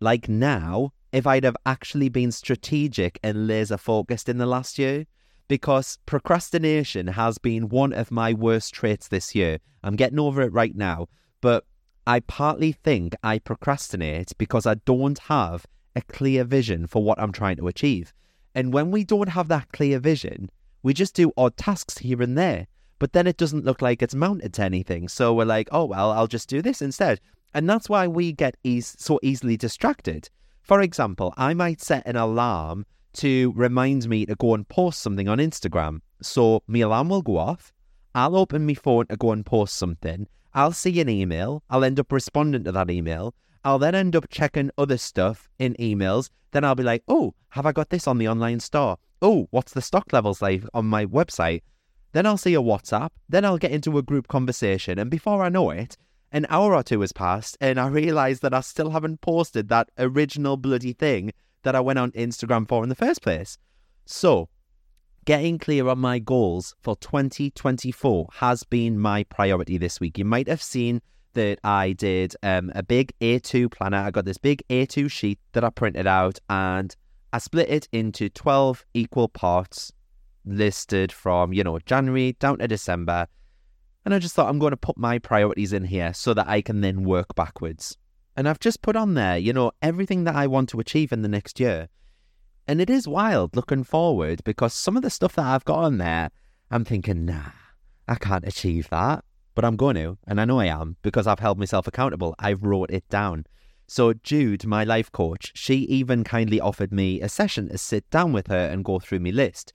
like 0.00 0.28
now 0.28 0.92
if 1.12 1.26
I'd 1.26 1.44
have 1.44 1.56
actually 1.66 2.08
been 2.08 2.32
strategic 2.32 3.18
and 3.22 3.46
laser 3.46 3.76
focused 3.76 4.28
in 4.28 4.38
the 4.38 4.46
last 4.46 4.78
year? 4.78 5.06
Because 5.48 5.98
procrastination 6.06 7.08
has 7.08 7.38
been 7.38 7.68
one 7.68 7.92
of 7.92 8.10
my 8.10 8.32
worst 8.32 8.72
traits 8.72 9.08
this 9.08 9.34
year. 9.34 9.58
I'm 9.82 9.96
getting 9.96 10.18
over 10.18 10.42
it 10.42 10.52
right 10.52 10.74
now, 10.74 11.08
but 11.40 11.64
I 12.06 12.20
partly 12.20 12.72
think 12.72 13.14
I 13.22 13.38
procrastinate 13.38 14.32
because 14.38 14.66
I 14.66 14.74
don't 14.74 15.18
have 15.18 15.66
a 15.94 16.02
clear 16.02 16.44
vision 16.44 16.86
for 16.86 17.02
what 17.02 17.20
I'm 17.20 17.32
trying 17.32 17.56
to 17.56 17.68
achieve. 17.68 18.12
And 18.54 18.72
when 18.72 18.90
we 18.90 19.04
don't 19.04 19.28
have 19.28 19.48
that 19.48 19.72
clear 19.72 19.98
vision, 19.98 20.50
we 20.82 20.94
just 20.94 21.14
do 21.14 21.32
odd 21.36 21.56
tasks 21.56 21.98
here 21.98 22.22
and 22.22 22.36
there. 22.36 22.66
But 22.98 23.12
then 23.12 23.26
it 23.26 23.36
doesn't 23.36 23.64
look 23.64 23.82
like 23.82 24.02
it's 24.02 24.14
mounted 24.14 24.54
to 24.54 24.62
anything. 24.62 25.08
So 25.08 25.34
we're 25.34 25.44
like, 25.44 25.68
oh, 25.72 25.84
well, 25.84 26.12
I'll 26.12 26.26
just 26.28 26.48
do 26.48 26.62
this 26.62 26.80
instead. 26.80 27.20
And 27.54 27.68
that's 27.68 27.88
why 27.88 28.06
we 28.06 28.32
get 28.32 28.56
so 28.80 29.20
easily 29.22 29.56
distracted. 29.56 30.30
For 30.62 30.80
example, 30.80 31.34
I 31.36 31.54
might 31.54 31.80
set 31.80 32.06
an 32.06 32.16
alarm 32.16 32.86
to 33.14 33.52
remind 33.54 34.08
me 34.08 34.24
to 34.26 34.34
go 34.36 34.54
and 34.54 34.66
post 34.68 35.00
something 35.00 35.28
on 35.28 35.38
Instagram. 35.38 36.00
So 36.22 36.62
my 36.66 36.78
alarm 36.80 37.10
will 37.10 37.22
go 37.22 37.36
off. 37.36 37.72
I'll 38.14 38.36
open 38.36 38.66
my 38.66 38.74
phone 38.74 39.06
to 39.08 39.16
go 39.16 39.32
and 39.32 39.44
post 39.44 39.76
something. 39.76 40.26
I'll 40.54 40.72
see 40.72 41.00
an 41.00 41.08
email. 41.08 41.62
I'll 41.68 41.84
end 41.84 41.98
up 41.98 42.12
responding 42.12 42.64
to 42.64 42.72
that 42.72 42.90
email. 42.90 43.34
I'll 43.64 43.78
then 43.78 43.94
end 43.94 44.16
up 44.16 44.28
checking 44.30 44.70
other 44.78 44.98
stuff 44.98 45.48
in 45.58 45.74
emails. 45.74 46.30
Then 46.52 46.64
I'll 46.64 46.74
be 46.74 46.82
like, 46.82 47.02
oh, 47.08 47.34
have 47.50 47.66
I 47.66 47.72
got 47.72 47.90
this 47.90 48.06
on 48.06 48.18
the 48.18 48.28
online 48.28 48.60
store? 48.60 48.98
Oh, 49.20 49.46
what's 49.50 49.72
the 49.72 49.82
stock 49.82 50.12
levels 50.12 50.42
like 50.42 50.64
on 50.74 50.86
my 50.86 51.06
website? 51.06 51.62
Then 52.12 52.26
I'll 52.26 52.36
see 52.36 52.54
a 52.54 52.60
WhatsApp. 52.60 53.10
Then 53.28 53.44
I'll 53.44 53.58
get 53.58 53.72
into 53.72 53.96
a 53.98 54.02
group 54.02 54.28
conversation. 54.28 54.98
And 54.98 55.10
before 55.10 55.42
I 55.42 55.48
know 55.48 55.70
it, 55.70 55.96
an 56.32 56.46
hour 56.48 56.74
or 56.74 56.82
two 56.82 57.00
has 57.02 57.12
passed 57.12 57.56
and 57.60 57.78
I 57.78 57.86
realised 57.86 58.42
that 58.42 58.54
I 58.54 58.60
still 58.60 58.90
haven't 58.90 59.20
posted 59.20 59.68
that 59.68 59.90
original 59.98 60.56
bloody 60.56 60.92
thing 60.92 61.32
that 61.62 61.76
I 61.76 61.80
went 61.80 61.98
on 61.98 62.10
Instagram 62.12 62.66
for 62.68 62.82
in 62.82 62.88
the 62.88 62.94
first 62.94 63.22
place. 63.22 63.58
So, 64.04 64.48
getting 65.24 65.58
clear 65.58 65.86
on 65.88 65.98
my 65.98 66.18
goals 66.18 66.74
for 66.80 66.96
2024 66.96 68.28
has 68.34 68.64
been 68.64 68.98
my 68.98 69.24
priority 69.24 69.78
this 69.78 70.00
week. 70.00 70.18
You 70.18 70.24
might 70.24 70.48
have 70.48 70.62
seen 70.62 71.00
that 71.34 71.58
I 71.62 71.92
did 71.92 72.34
um, 72.42 72.72
a 72.74 72.82
big 72.82 73.12
A2 73.20 73.70
planner. 73.70 73.98
I 73.98 74.10
got 74.10 74.24
this 74.24 74.38
big 74.38 74.62
A2 74.68 75.10
sheet 75.10 75.38
that 75.52 75.64
I 75.64 75.70
printed 75.70 76.06
out 76.06 76.38
and 76.50 76.94
I 77.32 77.38
split 77.38 77.70
it 77.70 77.88
into 77.92 78.28
12 78.28 78.84
equal 78.94 79.28
parts 79.28 79.92
listed 80.44 81.12
from, 81.12 81.52
you 81.52 81.64
know, 81.64 81.78
January 81.78 82.32
down 82.38 82.58
to 82.58 82.68
December. 82.68 83.26
And 84.04 84.12
I 84.12 84.18
just 84.18 84.34
thought 84.34 84.48
I'm 84.48 84.58
going 84.58 84.72
to 84.72 84.76
put 84.76 84.98
my 84.98 85.18
priorities 85.18 85.72
in 85.72 85.84
here 85.84 86.12
so 86.12 86.34
that 86.34 86.48
I 86.48 86.60
can 86.60 86.80
then 86.80 87.04
work 87.04 87.34
backwards. 87.34 87.96
And 88.36 88.48
I've 88.48 88.60
just 88.60 88.82
put 88.82 88.96
on 88.96 89.14
there, 89.14 89.36
you 89.36 89.52
know, 89.52 89.72
everything 89.80 90.24
that 90.24 90.34
I 90.34 90.46
want 90.46 90.70
to 90.70 90.80
achieve 90.80 91.12
in 91.12 91.22
the 91.22 91.28
next 91.28 91.60
year. 91.60 91.88
And 92.66 92.80
it 92.80 92.90
is 92.90 93.06
wild 93.06 93.54
looking 93.54 93.84
forward 93.84 94.42
because 94.44 94.72
some 94.72 94.96
of 94.96 95.02
the 95.02 95.10
stuff 95.10 95.34
that 95.36 95.44
I've 95.46 95.64
got 95.64 95.84
on 95.84 95.98
there, 95.98 96.30
I'm 96.70 96.84
thinking, 96.84 97.24
nah, 97.24 97.50
I 98.08 98.14
can't 98.16 98.46
achieve 98.46 98.88
that. 98.90 99.24
But 99.54 99.64
I'm 99.64 99.76
going 99.76 99.96
to, 99.96 100.16
and 100.26 100.40
I 100.40 100.46
know 100.46 100.58
I 100.58 100.66
am 100.66 100.96
because 101.02 101.26
I've 101.26 101.40
held 101.40 101.58
myself 101.58 101.86
accountable. 101.86 102.34
I've 102.38 102.62
wrote 102.62 102.90
it 102.90 103.06
down. 103.08 103.44
So 103.86 104.14
Jude, 104.14 104.64
my 104.64 104.84
life 104.84 105.12
coach, 105.12 105.52
she 105.54 105.80
even 105.80 106.24
kindly 106.24 106.58
offered 106.58 106.92
me 106.92 107.20
a 107.20 107.28
session 107.28 107.68
to 107.68 107.76
sit 107.76 108.08
down 108.08 108.32
with 108.32 108.46
her 108.46 108.66
and 108.68 108.84
go 108.84 108.98
through 108.98 109.20
my 109.20 109.30
list. 109.30 109.74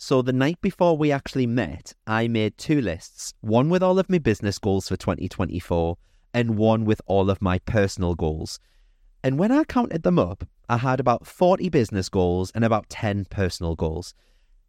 So 0.00 0.22
the 0.22 0.32
night 0.32 0.60
before 0.60 0.96
we 0.96 1.10
actually 1.10 1.48
met, 1.48 1.92
I 2.06 2.28
made 2.28 2.56
two 2.56 2.80
lists 2.80 3.34
one 3.40 3.68
with 3.68 3.82
all 3.82 3.98
of 3.98 4.08
my 4.08 4.18
business 4.18 4.56
goals 4.56 4.88
for 4.88 4.96
2024 4.96 5.98
and 6.32 6.56
one 6.56 6.84
with 6.84 7.02
all 7.06 7.28
of 7.28 7.42
my 7.42 7.58
personal 7.58 8.14
goals. 8.14 8.60
And 9.24 9.40
when 9.40 9.50
I 9.50 9.64
counted 9.64 10.04
them 10.04 10.16
up, 10.16 10.46
I 10.68 10.76
had 10.76 11.00
about 11.00 11.26
40 11.26 11.68
business 11.70 12.08
goals 12.08 12.52
and 12.54 12.64
about 12.64 12.88
10 12.88 13.24
personal 13.24 13.74
goals. 13.74 14.14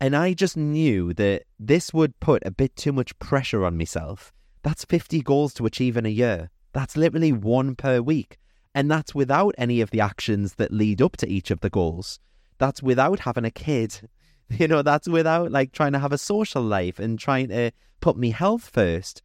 And 0.02 0.16
I 0.16 0.34
just 0.34 0.58
knew 0.58 1.14
that 1.14 1.44
this 1.60 1.94
would 1.94 2.20
put 2.20 2.44
a 2.44 2.50
bit 2.50 2.76
too 2.76 2.92
much 2.92 3.18
pressure 3.20 3.64
on 3.64 3.78
myself. 3.78 4.34
That's 4.64 4.84
50 4.84 5.22
goals 5.22 5.54
to 5.54 5.68
achieve 5.68 5.96
in 5.96 6.08
a 6.08 6.10
year. 6.10 6.50
That's 6.74 6.98
literally 6.98 7.34
one 7.34 7.76
per 7.76 8.02
week. 8.02 8.40
And 8.74 8.90
that's 8.90 9.14
without 9.14 9.54
any 9.60 9.80
of 9.80 9.92
the 9.92 10.02
actions 10.02 10.56
that 10.56 10.74
lead 10.74 11.04
up 11.04 11.18
to 11.18 11.30
each 11.30 11.52
of 11.52 11.60
the 11.60 11.70
goals. 11.70 12.20
That's 12.58 12.82
without 12.82 13.20
having 13.20 13.46
a 13.46 13.52
kid 13.52 14.10
You 14.58 14.68
know, 14.68 14.82
that's 14.82 15.08
without 15.08 15.52
like 15.52 15.72
trying 15.72 15.94
to 15.94 16.00
have 16.00 16.12
a 16.12 16.18
social 16.18 16.62
life 16.62 17.00
and 17.00 17.20
trying 17.20 17.50
to 17.50 17.72
put 18.02 18.18
me 18.18 18.32
health 18.32 18.70
first. 18.74 19.22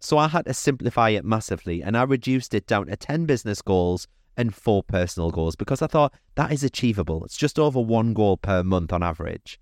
So 0.00 0.18
I 0.18 0.28
had 0.28 0.44
to 0.46 0.54
simplify 0.54 1.10
it 1.10 1.24
massively 1.24 1.82
and 1.82 1.96
I 1.96 2.02
reduced 2.02 2.54
it 2.54 2.66
down 2.66 2.86
to 2.86 2.96
10 2.96 3.26
business 3.26 3.60
goals 3.60 4.06
and 4.36 4.54
four 4.54 4.84
personal 4.84 5.30
goals 5.30 5.56
because 5.56 5.82
I 5.82 5.88
thought 5.88 6.14
that 6.36 6.52
is 6.52 6.62
achievable. 6.62 7.24
It's 7.24 7.36
just 7.36 7.58
over 7.58 7.80
one 7.80 8.14
goal 8.14 8.36
per 8.36 8.62
month 8.62 8.92
on 8.92 9.02
average. 9.02 9.58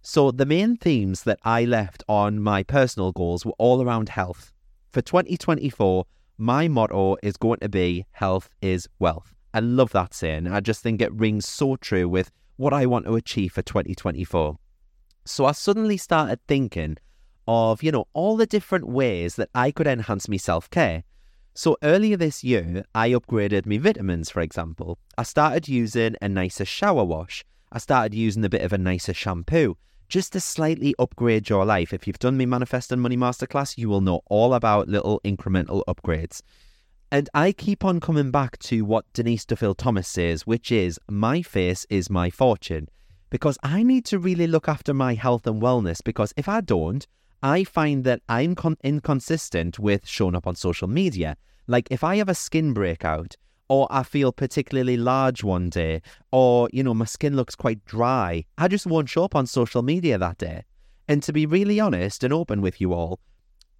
So 0.00 0.30
the 0.30 0.46
main 0.46 0.76
themes 0.76 1.24
that 1.24 1.40
I 1.42 1.64
left 1.64 2.04
on 2.08 2.40
my 2.40 2.62
personal 2.62 3.12
goals 3.12 3.44
were 3.44 3.54
all 3.58 3.82
around 3.82 4.08
health. 4.08 4.52
For 4.90 5.02
2024, 5.02 6.06
my 6.38 6.68
motto 6.68 7.16
is 7.22 7.36
going 7.36 7.60
to 7.60 7.68
be 7.68 8.06
health 8.12 8.48
is 8.60 8.88
wealth. 8.98 9.34
I 9.54 9.60
love 9.60 9.92
that 9.92 10.14
saying. 10.14 10.48
I 10.48 10.60
just 10.60 10.82
think 10.82 11.00
it 11.00 11.12
rings 11.12 11.48
so 11.48 11.76
true 11.76 12.08
with 12.08 12.30
what 12.62 12.72
I 12.72 12.86
want 12.86 13.06
to 13.06 13.16
achieve 13.16 13.52
for 13.52 13.62
2024. 13.62 14.56
So 15.24 15.46
I 15.46 15.52
suddenly 15.52 15.96
started 15.96 16.38
thinking 16.46 16.96
of, 17.48 17.82
you 17.82 17.90
know, 17.90 18.06
all 18.12 18.36
the 18.36 18.46
different 18.46 18.86
ways 18.86 19.34
that 19.34 19.50
I 19.52 19.72
could 19.72 19.88
enhance 19.88 20.28
my 20.28 20.36
self 20.36 20.70
care. 20.70 21.02
So 21.54 21.76
earlier 21.82 22.16
this 22.16 22.44
year, 22.44 22.84
I 22.94 23.10
upgraded 23.10 23.66
my 23.66 23.78
vitamins, 23.78 24.30
for 24.30 24.40
example. 24.40 24.96
I 25.18 25.24
started 25.24 25.68
using 25.68 26.14
a 26.22 26.28
nicer 26.28 26.64
shower 26.64 27.04
wash. 27.04 27.44
I 27.72 27.78
started 27.78 28.14
using 28.14 28.44
a 28.44 28.48
bit 28.48 28.62
of 28.62 28.72
a 28.72 28.78
nicer 28.78 29.12
shampoo 29.12 29.76
just 30.08 30.32
to 30.34 30.40
slightly 30.40 30.94
upgrade 31.00 31.48
your 31.48 31.64
life. 31.64 31.92
If 31.92 32.06
you've 32.06 32.20
done 32.20 32.38
my 32.38 32.46
Manifest 32.46 32.92
and 32.92 33.02
Money 33.02 33.16
Masterclass, 33.16 33.76
you 33.76 33.88
will 33.88 34.02
know 34.02 34.20
all 34.26 34.54
about 34.54 34.88
little 34.88 35.20
incremental 35.24 35.82
upgrades. 35.88 36.42
And 37.12 37.28
I 37.34 37.52
keep 37.52 37.84
on 37.84 38.00
coming 38.00 38.30
back 38.30 38.58
to 38.60 38.86
what 38.86 39.04
Denise 39.12 39.44
Duffield 39.44 39.76
Thomas 39.76 40.08
says, 40.08 40.46
which 40.46 40.72
is 40.72 40.98
my 41.10 41.42
face 41.42 41.86
is 41.90 42.08
my 42.08 42.30
fortune. 42.30 42.88
Because 43.28 43.58
I 43.62 43.82
need 43.82 44.06
to 44.06 44.18
really 44.18 44.46
look 44.46 44.66
after 44.66 44.94
my 44.94 45.12
health 45.12 45.46
and 45.46 45.60
wellness. 45.60 46.02
Because 46.02 46.32
if 46.38 46.48
I 46.48 46.62
don't, 46.62 47.06
I 47.42 47.64
find 47.64 48.04
that 48.04 48.22
I'm 48.30 48.54
con- 48.54 48.78
inconsistent 48.82 49.78
with 49.78 50.08
showing 50.08 50.34
up 50.34 50.46
on 50.46 50.54
social 50.56 50.88
media. 50.88 51.36
Like 51.66 51.86
if 51.90 52.02
I 52.02 52.16
have 52.16 52.30
a 52.30 52.34
skin 52.34 52.72
breakout, 52.72 53.36
or 53.68 53.86
I 53.90 54.04
feel 54.04 54.32
particularly 54.32 54.96
large 54.96 55.44
one 55.44 55.68
day, 55.68 56.00
or, 56.30 56.70
you 56.72 56.82
know, 56.82 56.94
my 56.94 57.04
skin 57.04 57.36
looks 57.36 57.54
quite 57.54 57.84
dry, 57.84 58.46
I 58.56 58.68
just 58.68 58.86
won't 58.86 59.10
show 59.10 59.24
up 59.24 59.34
on 59.34 59.46
social 59.46 59.82
media 59.82 60.16
that 60.16 60.38
day. 60.38 60.64
And 61.08 61.22
to 61.24 61.32
be 61.34 61.44
really 61.44 61.78
honest 61.78 62.24
and 62.24 62.32
open 62.32 62.62
with 62.62 62.80
you 62.80 62.94
all, 62.94 63.20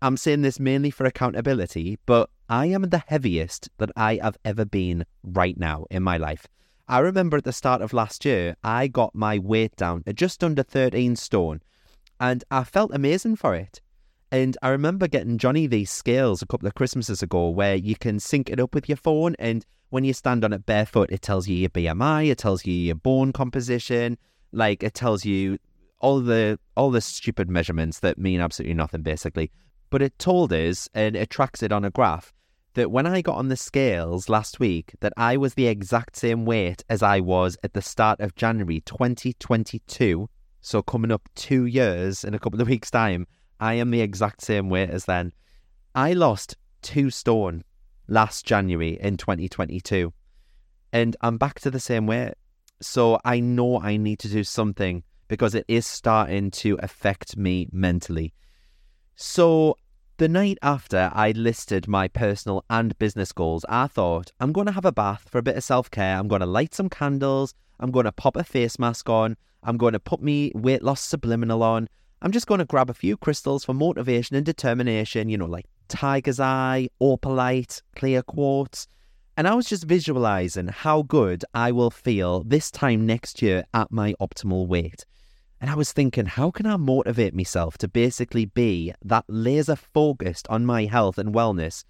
I'm 0.03 0.17
saying 0.17 0.43
this 0.43 0.59
mainly 0.59 0.91
for 0.91 1.07
accountability, 1.07 1.99
but 2.07 2.29
I 2.53 2.67
am 2.67 2.83
the 2.83 3.03
heaviest 3.07 3.71
that 3.79 3.91
I 3.97 4.21
have 4.23 4.37
ever 4.45 4.67
been 4.67 5.07
right 5.23 5.57
now 5.57 5.87
in 5.91 6.03
my 6.03 6.19
life. 6.19 6.47
I 6.87 6.99
remember 6.99 7.39
at 7.39 7.45
the 7.45 7.51
start 7.53 7.81
of 7.81 7.95
last 7.95 8.27
year, 8.27 8.57
I 8.63 8.89
got 8.89 9.15
my 9.15 9.39
weight 9.39 9.75
down 9.77 10.03
to 10.03 10.13
just 10.13 10.45
under 10.45 10.63
13 10.63 11.17
stone, 11.17 11.63
and 12.21 12.45
I 12.51 12.65
felt 12.65 12.95
amazing 12.95 13.37
for 13.37 13.55
it. 13.55 13.81
And 14.31 14.59
I 14.61 14.69
remember 14.69 15.09
getting 15.09 15.39
Johnny 15.39 15.67
these 15.67 15.91
scales 15.91 16.43
a 16.43 16.47
couple 16.47 16.69
of 16.69 16.75
Christmases 16.75 17.23
ago 17.23 17.49
where 17.49 17.75
you 17.75 17.97
can 17.97 18.21
sync 18.21 18.51
it 18.51 18.61
up 18.61 18.75
with 18.75 18.87
your 18.87 18.97
phone, 18.97 19.35
and 19.39 19.65
when 19.89 20.05
you 20.05 20.13
stand 20.13 20.45
on 20.45 20.53
it 20.53 20.67
barefoot, 20.67 21.11
it 21.11 21.23
tells 21.23 21.49
you 21.49 21.57
your 21.57 21.71
BMI, 21.71 22.31
it 22.31 22.37
tells 22.37 22.67
you 22.67 22.75
your 22.75 22.97
bone 22.97 23.33
composition, 23.33 24.19
like 24.53 24.83
it 24.83 24.93
tells 24.93 25.25
you 25.25 25.57
all 26.01 26.21
the 26.21 26.59
all 26.77 26.91
the 26.91 27.01
stupid 27.01 27.49
measurements 27.49 28.01
that 28.01 28.19
mean 28.19 28.43
absolutely 28.43 28.75
nothing 28.75 29.01
basically. 29.01 29.51
But 29.89 30.03
it 30.03 30.19
told 30.19 30.53
us 30.53 30.87
and 30.93 31.17
it 31.17 31.31
tracks 31.31 31.63
it 31.63 31.73
on 31.73 31.87
a 31.87 31.91
graph 31.91 32.35
that 32.75 32.91
when 32.91 33.07
I 33.07 33.21
got 33.21 33.37
on 33.37 33.49
the 33.49 33.57
scales 33.57 34.29
last 34.29 34.59
week, 34.59 34.95
that 35.01 35.13
I 35.17 35.37
was 35.37 35.55
the 35.55 35.67
exact 35.67 36.17
same 36.17 36.45
weight 36.45 36.85
as 36.89 37.03
I 37.03 37.21
was 37.21 37.57
at 37.63 37.75
the 37.75 37.83
start 37.83 38.21
of 38.21 38.35
January 38.35 38.81
2022. 38.81 40.29
So 40.61 40.83
coming 40.83 41.13
up 41.13 41.29
two 41.35 41.67
years 41.67 42.25
in 42.25 42.35
a 42.35 42.39
couple 42.39 42.61
of 42.61 42.69
weeks' 42.71 42.91
time, 42.91 43.27
I 43.61 43.75
am 43.75 43.91
the 43.91 44.01
exact 44.01 44.43
same 44.43 44.71
weight 44.71 44.91
as 44.91 45.05
then. 45.05 45.33
I 45.95 46.15
lost 46.15 46.57
two 46.81 47.11
stone 47.11 47.63
last 48.09 48.47
January 48.47 48.99
in 49.01 49.17
2022, 49.17 50.13
and 50.93 51.17
I'm 51.21 51.37
back 51.37 51.61
to 51.61 51.71
the 51.71 51.81
same 51.81 52.07
weight. 52.07 52.35
So 52.81 53.21
I 53.25 53.41
know 53.41 53.81
I 53.81 53.97
need 53.97 54.19
to 54.21 54.29
do 54.29 54.43
something 54.43 55.05
because 55.29 55.55
it 55.55 55.65
is 55.69 55.87
starting 55.87 56.51
to 56.51 56.79
affect 56.83 57.37
me 57.37 57.69
mentally. 57.71 58.35
So 59.15 59.77
the 60.19 60.29
night 60.29 60.59
after 60.63 61.11
I 61.15 61.33
listed 61.33 61.89
my 61.89 62.09
personal 62.09 62.65
and 62.69 62.97
business 62.99 63.33
goals, 63.33 63.65
I 63.69 63.87
thought, 63.87 64.33
I'm 64.41 64.53
going 64.53 64.67
to 64.67 64.73
have 64.73 64.85
a 64.85 64.93
bath 64.93 65.29
for 65.29 65.39
a 65.39 65.43
bit 65.43 65.57
of 65.57 65.65
self 65.65 65.91
care. 65.91 66.19
I'm 66.19 66.29
going 66.29 66.41
to 66.41 66.47
light 66.47 66.75
some 66.75 66.89
candles. 66.89 67.55
I'm 67.81 67.91
going 67.91 68.05
to 68.05 68.13
pop 68.13 68.37
a 68.37 68.45
face 68.45 68.79
mask 68.79 69.09
on. 69.09 69.37
I'm 69.63 69.77
going 69.77 69.93
to 69.93 70.01
put 70.01 70.23
me 70.23 70.53
weight 70.55 70.83
loss 70.83 71.01
subliminal 71.01 71.63
on. 71.63 71.89
I'm 72.21 72.33
just 72.33 72.47
going 72.47 72.59
to 72.59 72.65
grab 72.65 72.91
a 72.91 72.95
few 72.95 73.17
crystals 73.17 73.65
for 73.65 73.75
motivation 73.75 74.37
and 74.37 74.47
determination, 74.47 75.29
you 75.29 75.39
know, 75.39 75.47
like 75.47 75.67
tiger's 75.89 76.39
eye, 76.39 76.89
opalite, 77.01 77.83
clear 77.97 78.23
quartz. 78.23 78.87
And 79.37 79.49
I 79.49 79.55
was 79.55 79.67
just 79.67 79.85
visualizing 79.85 80.69
how 80.69 81.03
good 81.03 81.45
I 81.55 81.73
will 81.73 81.91
feel 81.91 82.45
this 82.45 82.71
time 82.71 83.07
next 83.07 83.43
year 83.43 83.65
at 83.73 83.91
my 83.91 84.15
optimal 84.21 84.67
weight. 84.67 85.05
And 85.63 85.71
I 85.71 85.77
was 85.77 85.93
thinking, 85.93 86.27
how 86.27 86.51
can 86.51 86.67
I 86.67 86.77
motivate 86.77 87.37
myself 87.37 87.79
to 87.79 87.89
basically 87.89 88.47
be 88.47 88.93
that 89.05 89.25
laser 89.29 89.77
focused 89.77 90.49
on 90.49 90.67
my 90.67 90.87
health 90.87 91.19
and 91.19 91.33
wellness 91.33 91.85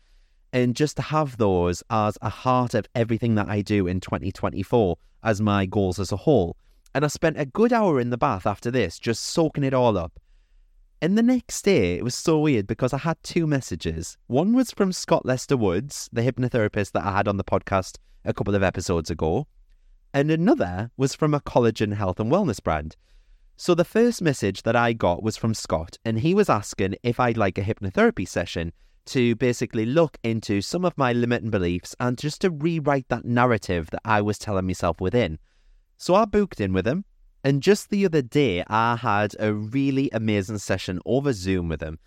and 0.52 0.76
just 0.76 0.97
to 0.97 1.02
have 1.02 1.38
those 1.38 1.83
as 1.88 2.19
a 2.21 2.29
heart 2.29 2.75
of 2.75 2.87
everything 2.95 3.35
that 3.37 3.49
I 3.49 3.62
do 3.62 3.87
in 3.87 4.00
2024 4.00 4.99
as 5.25 5.41
my 5.41 5.64
goals 5.64 5.99
as 5.99 6.12
a 6.12 6.19
whole. 6.19 6.59
And 6.95 7.02
I 7.02 7.09
spent 7.09 7.41
a 7.41 7.47
good 7.47 7.73
hour 7.73 7.99
in 7.99 8.11
the 8.11 8.19
bath 8.19 8.47
after 8.47 8.71
this, 8.71 8.99
just 8.99 9.25
soaking 9.25 9.64
it 9.64 9.73
all 9.73 9.97
up. 9.97 10.21
And 11.00 11.17
the 11.17 11.23
next 11.23 11.62
day, 11.62 11.97
it 11.97 12.05
was 12.05 12.14
so 12.14 12.38
weird 12.41 12.67
because 12.67 12.93
I 12.93 12.99
had 12.99 13.17
two 13.23 13.47
messages. 13.47 14.19
One 14.26 14.52
was 14.52 14.71
from 14.71 14.93
Scott 14.93 15.25
Lester 15.25 15.57
Woods, 15.57 16.11
the 16.12 16.21
hypnotherapist 16.21 16.93
that 16.93 17.07
I 17.07 17.17
had 17.17 17.26
on 17.26 17.38
the 17.38 17.43
podcast 17.43 17.97
a 18.23 18.35
couple 18.35 18.55
of 18.55 18.62
episodes 18.62 19.09
ago. 19.09 19.47
And 20.12 20.31
another 20.31 20.91
was 20.99 21.14
from 21.14 21.33
a 21.33 21.41
collagen 21.41 21.95
health 21.95 22.21
and 22.21 22.31
wellness 22.31 22.62
brand. 22.62 22.97
So 23.56 23.75
the 23.75 23.85
first 23.85 24.23
message 24.23 24.62
that 24.62 24.75
I 24.75 24.92
got 24.92 25.23
was 25.23 25.37
from 25.37 25.54
Scott, 25.54 25.97
and 26.04 26.18
he 26.18 26.35
was 26.35 26.49
asking 26.49 26.97
if 27.02 27.21
I'd 27.21 27.37
like 27.37 27.59
a 27.59 27.62
hypnotherapy 27.62 28.26
session 28.26 28.73
to 29.06 29.35
basically 29.37 29.87
look 29.87 30.16
into 30.23 30.61
some 30.61 30.85
of 30.85 30.97
my 30.97 31.12
limiting 31.12 31.50
beliefs 31.50 31.94
and 32.00 32.18
just 32.18 32.40
to 32.40 32.50
rewrite 32.50 33.09
that 33.09 33.25
narrative 33.25 33.90
that 33.90 34.00
I 34.04 34.21
was 34.21 34.38
telling 34.38 34.66
myself 34.66 35.00
within. 35.00 35.38
So 35.99 36.14
I 36.14 36.25
booked 36.25 36.61
in 36.61 36.73
with 36.73 36.87
him, 36.87 37.04
and 37.44 37.62
just 37.62 37.90
the 37.90 38.04
other 38.04 38.23
day 38.23 38.64
I 38.68 38.97
had 38.97 39.35
a 39.38 39.52
really 39.52 40.11
amazing 40.12 40.59
session 40.59 41.00
over 41.04 41.32
Zoom 41.32 41.68
with 41.68 41.82
him. 41.82 41.99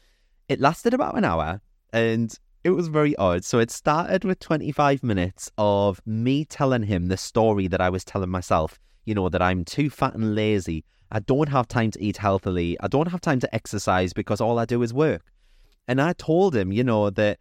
It 0.50 0.60
lasted 0.60 0.94
about 0.94 1.18
an 1.18 1.26
hour, 1.26 1.62
and 1.94 2.38
it 2.64 2.72
was 2.72 2.88
very 2.88 3.16
odd. 3.18 3.46
So 3.46 3.60
it 3.60 3.72
started 3.72 4.26
with 4.26 4.40
25 4.40 5.04
minutes 5.04 5.52
of 5.58 6.02
me 6.06 6.46
telling 6.46 6.84
him 6.84 7.08
the 7.08 7.18
story 7.18 7.68
that 7.68 7.82
I 7.82 7.90
was 7.90 8.04
telling 8.04 8.30
myself, 8.30 8.80
you 9.06 9.16
know, 9.16 9.30
that 9.30 9.42
I'm 9.42 9.64
too 9.64 9.90
fat 9.90 10.16
and 10.16 10.36
lazy 10.36 10.84
I 11.12 11.20
don't 11.20 11.50
have 11.50 11.68
time 11.68 11.92
to 11.92 12.04
eat 12.04 12.18
healthily. 12.18 12.78
I 12.80 12.88
don't 12.88 13.10
have 13.10 13.22
time 13.22 13.40
to 13.40 13.56
exercise 13.56 14.14
because 14.14 14.42
all 14.42 14.60
I 14.60 14.66
do 14.66 14.82
is 14.82 14.94
work. 14.94 15.32
And 15.88 16.02
I 16.02 16.14
told 16.14 16.56
him, 16.56 16.72
you 16.72 16.84
know, 16.84 17.10
that 17.12 17.40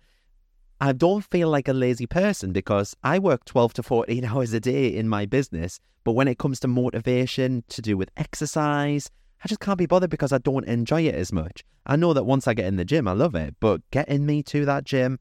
I 0.80 0.92
don't 0.92 1.24
feel 1.24 1.48
like 1.48 1.68
a 1.68 1.72
lazy 1.72 2.06
person 2.06 2.52
because 2.52 2.94
I 3.02 3.18
work 3.18 3.44
12 3.44 3.74
to 3.74 3.82
14 3.82 4.24
hours 4.26 4.52
a 4.52 4.60
day 4.60 4.88
in 4.88 5.08
my 5.08 5.26
business. 5.26 5.80
But 6.04 6.12
when 6.12 6.28
it 6.28 6.38
comes 6.38 6.60
to 6.60 6.68
motivation 6.68 7.64
to 7.68 7.80
do 7.80 7.96
with 7.96 8.10
exercise, 8.16 9.10
I 9.42 9.48
just 9.48 9.60
can't 9.60 9.78
be 9.78 9.86
bothered 9.86 10.10
because 10.10 10.32
I 10.32 10.38
don't 10.38 10.66
enjoy 10.66 11.02
it 11.02 11.14
as 11.14 11.32
much. 11.32 11.64
I 11.86 11.96
know 11.96 12.12
that 12.12 12.24
once 12.24 12.46
I 12.46 12.54
get 12.54 12.66
in 12.66 12.76
the 12.76 12.84
gym, 12.84 13.08
I 13.08 13.12
love 13.12 13.34
it, 13.34 13.54
but 13.60 13.80
getting 13.90 14.26
me 14.26 14.42
to 14.44 14.64
that 14.64 14.84
gym, 14.84 15.18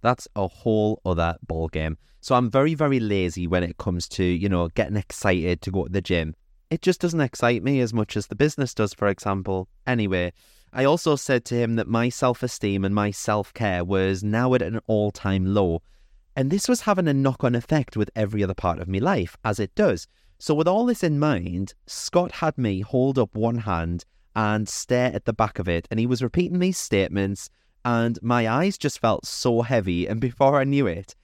that's 0.00 0.26
a 0.36 0.48
whole 0.48 1.00
other 1.04 1.36
ball 1.46 1.68
game. 1.68 1.96
So 2.20 2.34
I'm 2.34 2.50
very, 2.50 2.74
very 2.74 3.00
lazy 3.00 3.46
when 3.46 3.62
it 3.62 3.78
comes 3.78 4.08
to, 4.10 4.24
you 4.24 4.48
know, 4.48 4.68
getting 4.68 4.96
excited 4.96 5.60
to 5.62 5.70
go 5.70 5.84
to 5.84 5.92
the 5.92 6.00
gym. 6.00 6.34
It 6.72 6.80
just 6.80 7.02
doesn't 7.02 7.20
excite 7.20 7.62
me 7.62 7.80
as 7.80 7.92
much 7.92 8.16
as 8.16 8.28
the 8.28 8.34
business 8.34 8.72
does, 8.72 8.94
for 8.94 9.08
example. 9.08 9.68
Anyway, 9.86 10.32
I 10.72 10.84
also 10.84 11.16
said 11.16 11.44
to 11.44 11.54
him 11.54 11.76
that 11.76 11.86
my 11.86 12.08
self 12.08 12.42
esteem 12.42 12.82
and 12.82 12.94
my 12.94 13.10
self 13.10 13.52
care 13.52 13.84
was 13.84 14.24
now 14.24 14.54
at 14.54 14.62
an 14.62 14.80
all 14.86 15.10
time 15.10 15.52
low. 15.52 15.82
And 16.34 16.50
this 16.50 16.70
was 16.70 16.80
having 16.80 17.08
a 17.08 17.12
knock 17.12 17.44
on 17.44 17.54
effect 17.54 17.94
with 17.94 18.08
every 18.16 18.42
other 18.42 18.54
part 18.54 18.78
of 18.78 18.88
my 18.88 19.00
life, 19.00 19.36
as 19.44 19.60
it 19.60 19.74
does. 19.74 20.08
So, 20.38 20.54
with 20.54 20.66
all 20.66 20.86
this 20.86 21.04
in 21.04 21.18
mind, 21.18 21.74
Scott 21.86 22.32
had 22.32 22.56
me 22.56 22.80
hold 22.80 23.18
up 23.18 23.34
one 23.34 23.58
hand 23.58 24.06
and 24.34 24.66
stare 24.66 25.12
at 25.14 25.26
the 25.26 25.34
back 25.34 25.58
of 25.58 25.68
it. 25.68 25.86
And 25.90 26.00
he 26.00 26.06
was 26.06 26.22
repeating 26.22 26.58
these 26.58 26.78
statements, 26.78 27.50
and 27.84 28.18
my 28.22 28.48
eyes 28.48 28.78
just 28.78 28.98
felt 28.98 29.26
so 29.26 29.60
heavy. 29.60 30.06
And 30.06 30.22
before 30.22 30.58
I 30.58 30.64
knew 30.64 30.86
it, 30.86 31.14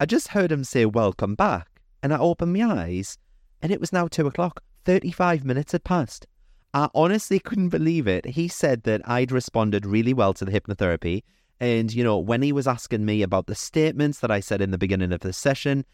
I 0.00 0.06
just 0.06 0.26
heard 0.26 0.50
him 0.50 0.64
say, 0.64 0.84
Welcome 0.84 1.36
back. 1.36 1.80
And 2.02 2.12
I 2.12 2.18
opened 2.18 2.54
my 2.54 2.64
eyes, 2.64 3.18
and 3.62 3.70
it 3.70 3.78
was 3.78 3.92
now 3.92 4.08
two 4.08 4.26
o'clock. 4.26 4.64
35 4.84 5.44
minutes 5.44 5.72
had 5.72 5.84
passed. 5.84 6.26
I 6.72 6.88
honestly 6.94 7.38
couldn't 7.38 7.70
believe 7.70 8.06
it. 8.06 8.24
He 8.26 8.48
said 8.48 8.84
that 8.84 9.02
I'd 9.08 9.32
responded 9.32 9.84
really 9.84 10.14
well 10.14 10.32
to 10.34 10.44
the 10.44 10.52
hypnotherapy. 10.52 11.22
And, 11.58 11.92
you 11.92 12.04
know, 12.04 12.18
when 12.18 12.42
he 12.42 12.52
was 12.52 12.66
asking 12.66 13.04
me 13.04 13.22
about 13.22 13.46
the 13.46 13.54
statements 13.54 14.20
that 14.20 14.30
I 14.30 14.40
said 14.40 14.62
in 14.62 14.70
the 14.70 14.78
beginning 14.78 15.12
of 15.12 15.20
the 15.20 15.32
session, 15.32 15.84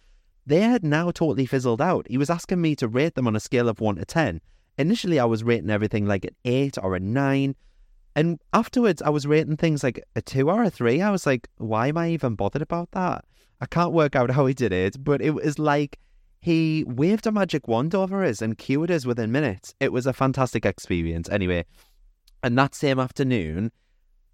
they 0.45 0.61
had 0.61 0.85
now 0.85 1.11
totally 1.11 1.47
fizzled 1.47 1.81
out. 1.81 2.07
He 2.09 2.19
was 2.19 2.31
asking 2.31 2.61
me 2.61 2.77
to 2.77 2.87
rate 2.87 3.15
them 3.15 3.27
on 3.27 3.35
a 3.35 3.41
scale 3.41 3.69
of 3.69 3.81
1 3.81 3.97
to 3.97 4.05
10. 4.05 4.41
Initially, 4.79 5.19
I 5.19 5.25
was 5.25 5.43
rating 5.43 5.71
everything 5.71 6.07
like 6.07 6.25
an 6.25 6.37
8 6.45 6.79
or 6.83 6.95
a 6.95 7.01
9. 7.01 7.57
And 8.15 8.41
afterwards, 8.53 9.03
I 9.03 9.09
was 9.09 9.27
rating 9.27 9.57
things 9.57 9.83
like 9.83 10.05
a 10.15 10.23
2 10.23 10.49
or 10.49 10.63
a 10.63 10.71
3. 10.71 11.03
I 11.03 11.11
was 11.11 11.27
like, 11.27 11.49
why 11.57 11.89
am 11.89 11.99
I 11.99 12.11
even 12.11 12.35
bothered 12.35 12.63
about 12.63 12.93
that? 12.93 13.25
I 13.61 13.67
can't 13.67 13.93
work 13.93 14.15
out 14.15 14.31
how 14.31 14.47
he 14.47 14.55
did 14.55 14.73
it, 14.73 15.03
but 15.03 15.21
it 15.23 15.31
was 15.31 15.59
like 15.59 15.99
he 16.41 16.85
waved 16.87 17.27
a 17.27 17.33
magic 17.33 17.67
wand 17.67 17.95
over 17.95 18.25
us 18.25 18.41
and 18.41 18.59
cured 18.59 18.91
us 18.91 19.05
within 19.05 19.33
minutes. 19.33 19.75
It 19.81 19.93
was 19.93 20.07
a 20.07 20.13
fantastic 20.13 20.65
experience. 20.65 21.29
Anyway, 21.29 21.65
and 22.43 22.57
that 22.59 22.75
same 22.75 22.99
afternoon, 22.99 23.73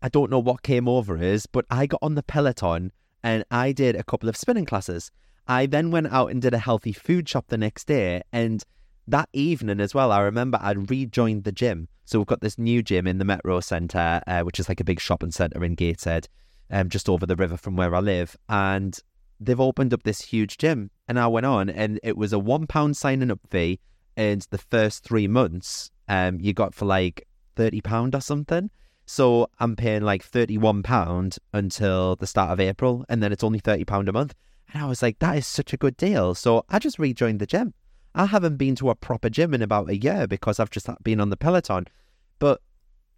I 0.02 0.08
don't 0.08 0.30
know 0.30 0.38
what 0.38 0.62
came 0.62 0.88
over 0.88 1.16
us, 1.16 1.46
but 1.46 1.64
I 1.70 1.86
got 1.86 2.00
on 2.02 2.14
the 2.14 2.22
Peloton 2.22 2.92
and 3.22 3.44
I 3.50 3.72
did 3.72 3.96
a 3.96 4.04
couple 4.04 4.28
of 4.28 4.36
spinning 4.36 4.66
classes. 4.66 5.10
I 5.46 5.66
then 5.66 5.90
went 5.90 6.12
out 6.12 6.30
and 6.30 6.42
did 6.42 6.54
a 6.54 6.58
healthy 6.58 6.92
food 6.92 7.28
shop 7.28 7.46
the 7.48 7.56
next 7.56 7.86
day. 7.86 8.22
And 8.32 8.62
that 9.06 9.28
evening 9.32 9.80
as 9.80 9.94
well, 9.94 10.12
I 10.12 10.20
remember 10.20 10.58
I'd 10.60 10.90
rejoined 10.90 11.44
the 11.44 11.52
gym. 11.52 11.88
So 12.04 12.18
we've 12.18 12.26
got 12.26 12.40
this 12.40 12.58
new 12.58 12.82
gym 12.82 13.06
in 13.06 13.18
the 13.18 13.24
Metro 13.24 13.60
Centre, 13.60 14.20
uh, 14.26 14.42
which 14.42 14.60
is 14.60 14.68
like 14.68 14.80
a 14.80 14.84
big 14.84 15.00
shopping 15.00 15.30
centre 15.30 15.64
in 15.64 15.74
Gateshead, 15.74 16.28
um, 16.70 16.88
just 16.88 17.08
over 17.08 17.26
the 17.26 17.36
river 17.36 17.56
from 17.56 17.76
where 17.76 17.94
I 17.94 18.00
live. 18.00 18.36
And 18.48 18.98
they've 19.44 19.60
opened 19.60 19.92
up 19.92 20.02
this 20.02 20.20
huge 20.20 20.58
gym. 20.58 20.90
And 21.08 21.18
I 21.18 21.26
went 21.26 21.46
on, 21.46 21.68
and 21.68 22.00
it 22.02 22.16
was 22.16 22.32
a 22.32 22.38
one 22.38 22.66
pound 22.66 22.96
signing 22.96 23.30
up 23.30 23.40
fee. 23.50 23.80
And 24.16 24.46
the 24.50 24.58
first 24.58 25.04
three 25.04 25.26
months, 25.26 25.90
um, 26.08 26.38
you 26.40 26.52
got 26.52 26.74
for 26.74 26.84
like 26.84 27.26
thirty 27.56 27.80
pound 27.80 28.14
or 28.14 28.20
something. 28.20 28.70
So 29.06 29.48
I'm 29.58 29.76
paying 29.76 30.02
like 30.02 30.22
thirty 30.22 30.58
one 30.58 30.82
pound 30.82 31.38
until 31.52 32.16
the 32.16 32.26
start 32.26 32.50
of 32.50 32.60
April, 32.60 33.04
and 33.08 33.22
then 33.22 33.32
it's 33.32 33.44
only 33.44 33.58
thirty 33.58 33.84
pound 33.84 34.08
a 34.08 34.12
month. 34.12 34.34
And 34.72 34.82
I 34.82 34.86
was 34.86 35.02
like, 35.02 35.18
that 35.18 35.36
is 35.36 35.46
such 35.46 35.72
a 35.72 35.76
good 35.76 35.96
deal. 35.96 36.34
So 36.34 36.64
I 36.68 36.78
just 36.78 36.98
rejoined 36.98 37.40
the 37.40 37.46
gym. 37.46 37.74
I 38.14 38.26
haven't 38.26 38.56
been 38.56 38.74
to 38.76 38.90
a 38.90 38.94
proper 38.94 39.30
gym 39.30 39.54
in 39.54 39.62
about 39.62 39.88
a 39.88 39.96
year 39.96 40.26
because 40.26 40.60
I've 40.60 40.70
just 40.70 40.88
been 41.02 41.20
on 41.20 41.30
the 41.30 41.36
Peloton. 41.36 41.86
But 42.38 42.60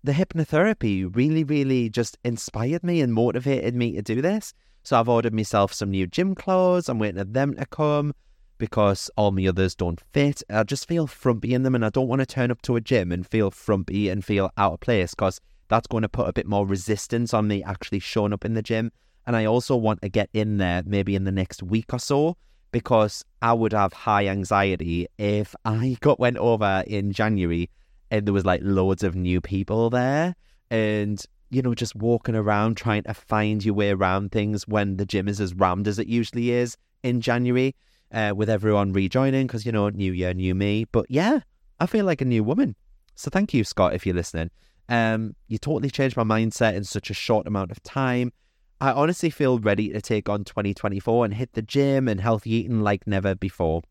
the 0.02 0.12
hypnotherapy 0.12 1.08
really, 1.14 1.44
really 1.44 1.88
just 1.88 2.18
inspired 2.24 2.84
me 2.84 3.00
and 3.00 3.12
motivated 3.12 3.74
me 3.74 3.92
to 3.92 4.02
do 4.02 4.20
this. 4.20 4.52
So 4.84 5.00
I've 5.00 5.08
ordered 5.08 5.32
myself 5.32 5.72
some 5.72 5.90
new 5.90 6.06
gym 6.06 6.34
clothes. 6.34 6.90
I'm 6.90 6.98
waiting 6.98 7.18
for 7.18 7.24
them 7.24 7.54
to 7.54 7.64
come 7.64 8.14
because 8.58 9.10
all 9.16 9.32
my 9.32 9.46
others 9.46 9.74
don't 9.74 10.00
fit. 10.12 10.42
I 10.50 10.62
just 10.62 10.86
feel 10.86 11.06
frumpy 11.06 11.54
in 11.54 11.62
them 11.62 11.74
and 11.74 11.84
I 11.84 11.88
don't 11.88 12.06
want 12.06 12.20
to 12.20 12.26
turn 12.26 12.50
up 12.50 12.60
to 12.62 12.76
a 12.76 12.82
gym 12.82 13.10
and 13.10 13.26
feel 13.26 13.50
frumpy 13.50 14.10
and 14.10 14.22
feel 14.22 14.50
out 14.58 14.74
of 14.74 14.80
place 14.80 15.14
because 15.14 15.40
that's 15.68 15.86
going 15.86 16.02
to 16.02 16.08
put 16.08 16.28
a 16.28 16.34
bit 16.34 16.46
more 16.46 16.66
resistance 16.66 17.32
on 17.32 17.48
me 17.48 17.62
actually 17.62 17.98
showing 17.98 18.34
up 18.34 18.44
in 18.44 18.52
the 18.52 18.62
gym. 18.62 18.92
And 19.26 19.34
I 19.34 19.46
also 19.46 19.74
want 19.74 20.02
to 20.02 20.10
get 20.10 20.28
in 20.34 20.58
there 20.58 20.82
maybe 20.84 21.16
in 21.16 21.24
the 21.24 21.32
next 21.32 21.62
week 21.62 21.94
or 21.94 21.98
so 21.98 22.36
because 22.70 23.24
I 23.40 23.54
would 23.54 23.72
have 23.72 23.94
high 23.94 24.26
anxiety 24.26 25.06
if 25.16 25.54
I 25.64 25.96
got 26.00 26.20
went 26.20 26.36
over 26.36 26.84
in 26.86 27.12
January 27.12 27.70
and 28.10 28.26
there 28.26 28.34
was 28.34 28.44
like 28.44 28.60
loads 28.62 29.02
of 29.02 29.14
new 29.14 29.40
people 29.40 29.88
there 29.88 30.36
and 30.70 31.24
you 31.54 31.62
know, 31.62 31.74
just 31.74 31.94
walking 31.94 32.34
around 32.34 32.76
trying 32.76 33.02
to 33.04 33.14
find 33.14 33.64
your 33.64 33.74
way 33.74 33.90
around 33.90 34.32
things 34.32 34.66
when 34.66 34.96
the 34.96 35.06
gym 35.06 35.28
is 35.28 35.40
as 35.40 35.54
rammed 35.54 35.86
as 35.86 35.98
it 35.98 36.06
usually 36.06 36.50
is 36.50 36.76
in 37.02 37.20
January, 37.20 37.74
uh, 38.12 38.32
with 38.34 38.50
everyone 38.50 38.92
rejoining 38.92 39.46
because, 39.46 39.64
you 39.64 39.72
know, 39.72 39.88
new 39.88 40.12
year, 40.12 40.34
new 40.34 40.54
me. 40.54 40.86
But 40.90 41.06
yeah, 41.08 41.40
I 41.80 41.86
feel 41.86 42.04
like 42.04 42.20
a 42.20 42.24
new 42.24 42.44
woman. 42.44 42.74
So 43.14 43.30
thank 43.30 43.54
you, 43.54 43.64
Scott, 43.64 43.94
if 43.94 44.04
you're 44.06 44.14
listening. 44.14 44.50
Um, 44.88 45.34
you 45.48 45.58
totally 45.58 45.90
changed 45.90 46.16
my 46.16 46.24
mindset 46.24 46.74
in 46.74 46.84
such 46.84 47.10
a 47.10 47.14
short 47.14 47.46
amount 47.46 47.70
of 47.70 47.82
time. 47.82 48.32
I 48.80 48.92
honestly 48.92 49.30
feel 49.30 49.58
ready 49.58 49.90
to 49.90 50.00
take 50.00 50.28
on 50.28 50.44
2024 50.44 51.24
and 51.24 51.34
hit 51.34 51.52
the 51.52 51.62
gym 51.62 52.08
and 52.08 52.20
healthy 52.20 52.52
eating 52.54 52.80
like 52.82 53.06
never 53.06 53.34
before. 53.34 53.82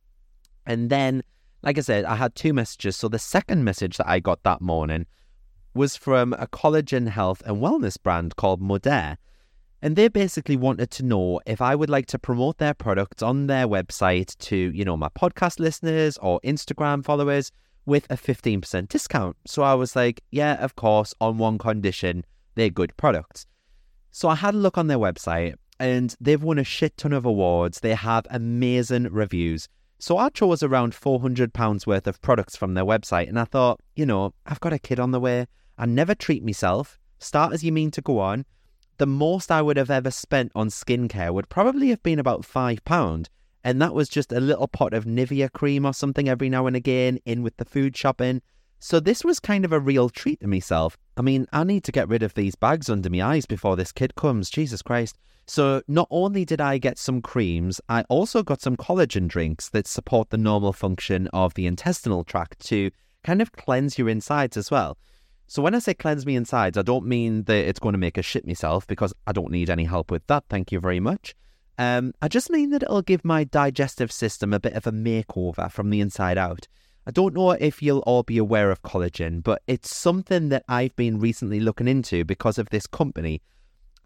And 0.65 0.89
then, 0.89 1.23
like 1.61 1.77
I 1.77 1.81
said, 1.81 2.05
I 2.05 2.15
had 2.15 2.35
two 2.35 2.53
messages. 2.53 2.97
So 2.97 3.07
the 3.07 3.19
second 3.19 3.63
message 3.63 3.97
that 3.97 4.07
I 4.07 4.19
got 4.19 4.43
that 4.43 4.61
morning 4.61 5.07
was 5.73 5.95
from 5.95 6.33
a 6.33 6.47
collagen 6.47 7.07
health 7.09 7.41
and 7.45 7.57
wellness 7.57 8.01
brand 8.01 8.35
called 8.35 8.61
Modere. 8.61 9.17
And 9.81 9.95
they 9.95 10.07
basically 10.07 10.55
wanted 10.55 10.91
to 10.91 11.03
know 11.03 11.41
if 11.45 11.61
I 11.61 11.75
would 11.75 11.89
like 11.89 12.05
to 12.07 12.19
promote 12.19 12.57
their 12.57 12.73
products 12.73 13.21
on 13.21 13.47
their 13.47 13.67
website 13.67 14.37
to, 14.37 14.55
you 14.55 14.85
know, 14.85 14.95
my 14.95 15.09
podcast 15.09 15.59
listeners 15.59 16.17
or 16.19 16.39
Instagram 16.41 17.03
followers 17.03 17.51
with 17.85 18.09
a 18.09 18.15
15% 18.15 18.87
discount. 18.87 19.35
So 19.45 19.63
I 19.63 19.73
was 19.73 19.95
like, 19.95 20.21
yeah, 20.31 20.63
of 20.63 20.75
course, 20.75 21.13
on 21.19 21.37
one 21.37 21.57
condition, 21.57 22.23
they're 22.55 22.69
good 22.69 22.95
products. 22.95 23.45
So 24.11 24.29
I 24.29 24.35
had 24.35 24.53
a 24.53 24.57
look 24.57 24.77
on 24.77 24.87
their 24.87 24.99
website 24.99 25.55
and 25.79 26.15
they've 26.21 26.41
won 26.41 26.59
a 26.59 26.63
shit 26.63 26.95
ton 26.97 27.13
of 27.13 27.25
awards. 27.25 27.81
They 27.81 27.95
have 27.95 28.25
amazing 28.29 29.09
reviews. 29.11 29.67
So 29.99 30.17
I 30.17 30.29
chose 30.29 30.63
around 30.63 30.93
£400 30.93 31.87
worth 31.87 32.07
of 32.07 32.21
products 32.21 32.55
from 32.55 32.73
their 32.73 32.85
website 32.85 33.27
and 33.27 33.39
I 33.39 33.45
thought, 33.45 33.81
you 33.95 34.05
know, 34.05 34.33
I've 34.45 34.59
got 34.59 34.73
a 34.73 34.79
kid 34.79 34.99
on 34.99 35.11
the 35.11 35.19
way. 35.19 35.47
I 35.77 35.85
never 35.85 36.15
treat 36.15 36.43
myself. 36.43 36.99
Start 37.19 37.53
as 37.53 37.63
you 37.63 37.71
mean 37.71 37.91
to 37.91 38.01
go 38.01 38.19
on. 38.19 38.45
The 38.97 39.07
most 39.07 39.51
I 39.51 39.61
would 39.61 39.77
have 39.77 39.89
ever 39.89 40.11
spent 40.11 40.51
on 40.55 40.67
skincare 40.69 41.33
would 41.33 41.49
probably 41.49 41.89
have 41.89 42.03
been 42.03 42.19
about 42.19 42.43
£5. 42.43 43.27
And 43.63 43.81
that 43.81 43.93
was 43.93 44.09
just 44.09 44.31
a 44.31 44.39
little 44.39 44.67
pot 44.67 44.93
of 44.93 45.05
Nivea 45.05 45.51
cream 45.51 45.85
or 45.85 45.93
something 45.93 46.27
every 46.27 46.49
now 46.49 46.67
and 46.67 46.75
again 46.75 47.19
in 47.25 47.43
with 47.43 47.57
the 47.57 47.65
food 47.65 47.95
shopping. 47.97 48.41
So 48.79 48.99
this 48.99 49.23
was 49.23 49.39
kind 49.39 49.63
of 49.63 49.71
a 49.71 49.79
real 49.79 50.09
treat 50.09 50.41
to 50.41 50.47
myself. 50.47 50.97
I 51.15 51.21
mean, 51.21 51.47
I 51.53 51.63
need 51.63 51.85
to 51.85 51.91
get 51.91 52.09
rid 52.09 52.21
of 52.21 52.33
these 52.33 52.55
bags 52.55 52.89
under 52.89 53.09
my 53.09 53.21
eyes 53.21 53.45
before 53.45 53.75
this 53.75 53.93
kid 53.93 54.15
comes. 54.15 54.49
Jesus 54.49 54.81
Christ. 54.81 55.17
So 55.45 55.81
not 55.87 56.07
only 56.11 56.45
did 56.45 56.61
I 56.61 56.77
get 56.77 56.97
some 56.97 57.21
creams, 57.21 57.79
I 57.89 58.03
also 58.09 58.43
got 58.43 58.61
some 58.61 58.77
collagen 58.77 59.27
drinks 59.27 59.69
that 59.69 59.87
support 59.87 60.29
the 60.29 60.37
normal 60.37 60.73
function 60.73 61.27
of 61.33 61.53
the 61.53 61.65
intestinal 61.65 62.23
tract 62.23 62.59
to 62.67 62.91
kind 63.23 63.41
of 63.41 63.53
cleanse 63.53 63.97
your 63.97 64.09
insides 64.09 64.57
as 64.57 64.69
well. 64.69 64.97
So 65.47 65.61
when 65.61 65.75
I 65.75 65.79
say 65.79 65.93
cleanse 65.93 66.25
me 66.25 66.35
insides, 66.35 66.77
I 66.77 66.81
don't 66.81 67.05
mean 67.05 67.43
that 67.43 67.67
it's 67.67 67.79
going 67.79 67.93
to 67.93 67.99
make 67.99 68.17
a 68.17 68.23
shit 68.23 68.47
myself 68.47 68.87
because 68.87 69.13
I 69.27 69.31
don't 69.33 69.51
need 69.51 69.69
any 69.69 69.83
help 69.83 70.09
with 70.09 70.25
that. 70.27 70.45
Thank 70.49 70.71
you 70.71 70.79
very 70.79 70.99
much. 70.99 71.35
Um, 71.77 72.13
I 72.21 72.27
just 72.27 72.49
mean 72.49 72.69
that 72.69 72.83
it'll 72.83 73.01
give 73.01 73.25
my 73.25 73.43
digestive 73.43 74.11
system 74.11 74.53
a 74.53 74.59
bit 74.59 74.73
of 74.73 74.87
a 74.87 74.91
makeover 74.91 75.71
from 75.71 75.89
the 75.89 76.01
inside 76.01 76.37
out. 76.37 76.67
I 77.05 77.11
don't 77.11 77.33
know 77.33 77.51
if 77.51 77.81
you'll 77.81 77.99
all 77.99 78.23
be 78.23 78.37
aware 78.37 78.71
of 78.71 78.83
collagen, 78.83 79.43
but 79.43 79.61
it's 79.67 79.93
something 79.93 80.49
that 80.49 80.63
I've 80.69 80.95
been 80.95 81.19
recently 81.19 81.59
looking 81.59 81.87
into 81.87 82.23
because 82.23 82.57
of 82.57 82.69
this 82.69 82.87
company. 82.87 83.41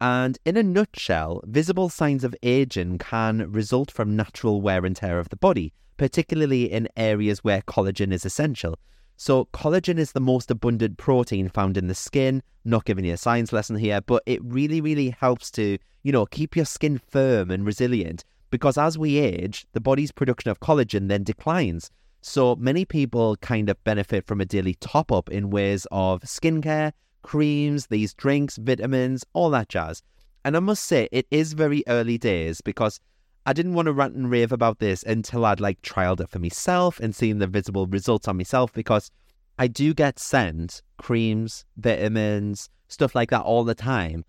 And 0.02 0.38
in 0.46 0.58
a 0.58 0.64
nutshell, 0.64 1.42
visible 1.46 1.90
signs 1.90 2.24
of 2.24 2.36
aging 2.42 2.98
can 3.00 3.52
result 3.52 3.92
from 3.92 4.16
natural 4.16 4.62
wear 4.62 4.86
and 4.86 4.96
tear 4.96 5.20
of 5.20 5.30
the 5.30 5.36
body, 5.36 5.74
particularly 5.98 6.72
in 6.72 6.88
areas 6.96 7.44
where 7.44 7.62
collagen 7.62 8.12
is 8.12 8.26
essential. 8.26 8.80
So, 9.18 9.46
collagen 9.46 9.98
is 9.98 10.12
the 10.12 10.20
most 10.20 10.52
abundant 10.52 10.98
protein 10.98 11.50
found 11.50 11.76
in 11.76 11.88
the 11.88 11.96
skin. 11.96 12.44
Not 12.64 12.86
giving 12.86 13.04
you 13.04 13.14
a 13.14 13.18
science 13.18 13.52
lesson 13.52 13.76
here, 13.76 14.00
but 14.00 14.22
it 14.28 14.44
really, 14.44 14.80
really 14.80 15.10
helps 15.10 15.50
to, 15.52 15.80
you 16.04 16.12
know, 16.12 16.28
keep 16.28 16.56
your 16.56 16.66
skin 16.66 17.02
firm 17.10 17.50
and 17.50 17.66
resilient 17.66 18.24
because 18.52 18.78
as 18.78 18.98
we 18.98 19.18
age, 19.18 19.66
the 19.74 19.82
body's 19.82 20.12
production 20.12 20.52
of 20.52 20.60
collagen 20.60 21.08
then 21.08 21.24
declines. 21.24 21.90
So 22.22 22.56
many 22.56 22.86
people 22.86 23.36
kind 23.38 23.70
of 23.70 23.84
benefit 23.84 24.26
from 24.26 24.42
a 24.42 24.46
daily 24.46 24.76
top 24.76 25.12
up 25.12 25.30
in 25.30 25.50
ways 25.50 25.88
of 25.92 26.22
skincare, 26.22 26.92
creams, 27.22 27.88
these 27.88 28.14
drinks, 28.14 28.58
vitamins, 28.58 29.24
all 29.34 29.50
that 29.52 29.70
jazz. 29.70 30.02
And 30.46 30.56
I 30.56 30.60
must 30.60 30.86
say, 30.86 31.10
it 31.12 31.28
is 31.32 31.54
very 31.54 31.84
early 31.88 32.18
days 32.18 32.62
because 32.62 33.00
I 33.48 33.54
didn't 33.54 33.76
want 33.76 33.86
to 33.86 33.94
rant 33.94 34.14
and 34.14 34.30
rave 34.30 34.52
about 34.52 34.80
this 34.80 35.04
until 35.04 35.46
I'd 35.46 35.62
like 35.62 35.82
trialed 35.82 36.20
it 36.20 36.28
for 36.28 36.38
myself 36.38 37.00
and 37.00 37.16
seen 37.16 37.40
the 37.40 37.48
visible 37.48 37.88
results 37.88 38.28
on 38.28 38.36
myself 38.36 38.74
because 38.74 39.10
I 39.58 39.68
do 39.68 39.94
get 39.94 40.20
sent 40.20 40.82
creams, 40.98 41.64
vitamins, 41.78 42.70
stuff 42.90 43.16
like 43.16 43.30
that 43.30 43.44
all 43.44 43.64
the 43.64 43.74
time, 43.74 44.26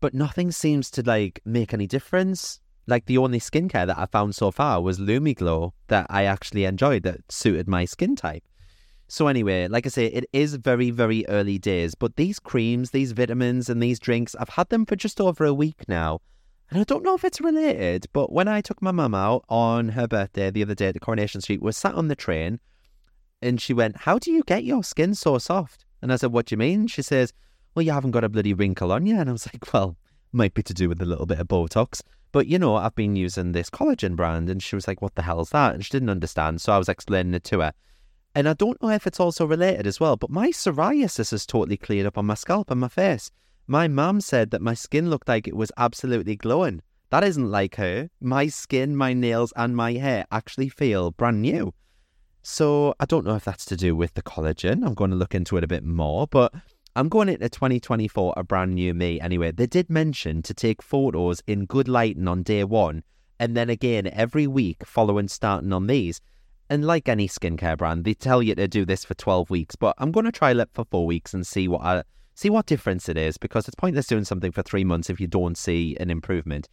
but 0.00 0.14
nothing 0.14 0.50
seems 0.52 0.90
to 0.92 1.02
like 1.02 1.38
make 1.44 1.74
any 1.74 1.86
difference. 1.86 2.58
Like 2.86 3.04
the 3.04 3.18
only 3.18 3.40
skincare 3.40 3.86
that 3.86 3.98
I 3.98 4.06
found 4.06 4.34
so 4.34 4.50
far 4.50 4.80
was 4.80 4.98
Lumiglow 4.98 5.72
that 5.88 6.06
I 6.08 6.24
actually 6.24 6.64
enjoyed 6.64 7.02
that 7.02 7.30
suited 7.30 7.68
my 7.68 7.84
skin 7.84 8.16
type. 8.16 8.42
So 9.06 9.26
anyway, 9.26 9.68
like 9.68 9.84
I 9.84 9.90
say, 9.90 10.06
it 10.06 10.24
is 10.32 10.54
very, 10.54 10.90
very 10.90 11.28
early 11.28 11.58
days, 11.58 11.94
but 11.94 12.16
these 12.16 12.38
creams, 12.38 12.92
these 12.92 13.12
vitamins 13.12 13.68
and 13.68 13.82
these 13.82 13.98
drinks, 13.98 14.34
I've 14.34 14.48
had 14.48 14.70
them 14.70 14.86
for 14.86 14.96
just 14.96 15.20
over 15.20 15.44
a 15.44 15.52
week 15.52 15.86
now. 15.88 16.20
And 16.70 16.80
I 16.80 16.84
don't 16.84 17.04
know 17.04 17.14
if 17.14 17.24
it's 17.24 17.40
related, 17.40 18.06
but 18.12 18.32
when 18.32 18.48
I 18.48 18.60
took 18.60 18.82
my 18.82 18.90
mum 18.90 19.14
out 19.14 19.44
on 19.48 19.90
her 19.90 20.08
birthday 20.08 20.50
the 20.50 20.62
other 20.62 20.74
day 20.74 20.88
at 20.88 20.94
the 20.94 21.00
Coronation 21.00 21.40
Street, 21.40 21.62
we 21.62 21.70
sat 21.72 21.94
on 21.94 22.08
the 22.08 22.16
train 22.16 22.58
and 23.40 23.60
she 23.60 23.72
went, 23.72 23.98
How 23.98 24.18
do 24.18 24.32
you 24.32 24.42
get 24.42 24.64
your 24.64 24.82
skin 24.82 25.14
so 25.14 25.38
soft? 25.38 25.84
And 26.02 26.12
I 26.12 26.16
said, 26.16 26.32
What 26.32 26.46
do 26.46 26.54
you 26.54 26.58
mean? 26.58 26.88
She 26.88 27.02
says, 27.02 27.32
Well, 27.74 27.84
you 27.84 27.92
haven't 27.92 28.10
got 28.10 28.24
a 28.24 28.28
bloody 28.28 28.52
wrinkle 28.52 28.90
on 28.90 29.06
you. 29.06 29.18
And 29.18 29.28
I 29.28 29.32
was 29.32 29.46
like, 29.46 29.72
Well, 29.72 29.96
might 30.32 30.54
be 30.54 30.62
to 30.64 30.74
do 30.74 30.88
with 30.88 31.00
a 31.00 31.06
little 31.06 31.26
bit 31.26 31.38
of 31.38 31.46
Botox. 31.46 32.02
But 32.32 32.48
you 32.48 32.58
know, 32.58 32.74
I've 32.74 32.96
been 32.96 33.14
using 33.14 33.52
this 33.52 33.70
collagen 33.70 34.16
brand. 34.16 34.50
And 34.50 34.60
she 34.62 34.74
was 34.74 34.88
like, 34.88 35.00
What 35.00 35.14
the 35.14 35.22
hell's 35.22 35.50
that? 35.50 35.74
And 35.74 35.84
she 35.84 35.90
didn't 35.90 36.10
understand. 36.10 36.60
So 36.60 36.72
I 36.72 36.78
was 36.78 36.88
explaining 36.88 37.34
it 37.34 37.44
to 37.44 37.60
her. 37.60 37.72
And 38.34 38.48
I 38.48 38.54
don't 38.54 38.80
know 38.82 38.90
if 38.90 39.06
it's 39.06 39.20
also 39.20 39.46
related 39.46 39.86
as 39.86 39.98
well, 39.98 40.16
but 40.16 40.28
my 40.28 40.48
psoriasis 40.48 41.30
has 41.30 41.46
totally 41.46 41.78
cleared 41.78 42.06
up 42.06 42.18
on 42.18 42.26
my 42.26 42.34
scalp 42.34 42.70
and 42.70 42.80
my 42.80 42.88
face. 42.88 43.30
My 43.68 43.88
mum 43.88 44.20
said 44.20 44.52
that 44.52 44.62
my 44.62 44.74
skin 44.74 45.10
looked 45.10 45.28
like 45.28 45.48
it 45.48 45.56
was 45.56 45.72
absolutely 45.76 46.36
glowing. 46.36 46.82
That 47.10 47.24
isn't 47.24 47.50
like 47.50 47.74
her. 47.76 48.08
My 48.20 48.46
skin, 48.46 48.96
my 48.96 49.12
nails, 49.12 49.52
and 49.56 49.74
my 49.74 49.94
hair 49.94 50.24
actually 50.30 50.68
feel 50.68 51.10
brand 51.10 51.42
new. 51.42 51.74
So 52.42 52.94
I 53.00 53.06
don't 53.06 53.26
know 53.26 53.34
if 53.34 53.44
that's 53.44 53.64
to 53.66 53.76
do 53.76 53.96
with 53.96 54.14
the 54.14 54.22
collagen. 54.22 54.86
I'm 54.86 54.94
going 54.94 55.10
to 55.10 55.16
look 55.16 55.34
into 55.34 55.56
it 55.56 55.64
a 55.64 55.66
bit 55.66 55.82
more, 55.82 56.28
but 56.28 56.54
I'm 56.94 57.08
going 57.08 57.28
into 57.28 57.48
2024 57.48 58.34
a 58.36 58.44
brand 58.44 58.76
new 58.76 58.94
me 58.94 59.20
anyway. 59.20 59.50
They 59.50 59.66
did 59.66 59.90
mention 59.90 60.42
to 60.42 60.54
take 60.54 60.80
photos 60.80 61.42
in 61.48 61.66
good 61.66 61.88
lighting 61.88 62.28
on 62.28 62.44
day 62.44 62.62
one, 62.62 63.02
and 63.40 63.56
then 63.56 63.68
again 63.68 64.08
every 64.12 64.46
week 64.46 64.86
following 64.86 65.26
starting 65.26 65.72
on 65.72 65.88
these. 65.88 66.20
And 66.70 66.84
like 66.84 67.08
any 67.08 67.26
skincare 67.26 67.76
brand, 67.76 68.04
they 68.04 68.14
tell 68.14 68.44
you 68.44 68.54
to 68.54 68.68
do 68.68 68.84
this 68.84 69.04
for 69.04 69.14
12 69.14 69.50
weeks, 69.50 69.74
but 69.74 69.96
I'm 69.98 70.12
going 70.12 70.26
to 70.26 70.32
try 70.32 70.52
it 70.52 70.68
for 70.72 70.84
four 70.84 71.04
weeks 71.04 71.34
and 71.34 71.44
see 71.44 71.66
what 71.66 71.82
I, 71.82 72.04
see 72.36 72.50
what 72.50 72.66
difference 72.66 73.08
it 73.08 73.16
is 73.16 73.38
because 73.38 73.66
it's 73.66 73.74
pointless 73.74 74.06
doing 74.06 74.24
something 74.24 74.52
for 74.52 74.62
three 74.62 74.84
months 74.84 75.10
if 75.10 75.18
you 75.18 75.26
don't 75.26 75.56
see 75.56 75.96
an 75.98 76.10
improvement. 76.10 76.68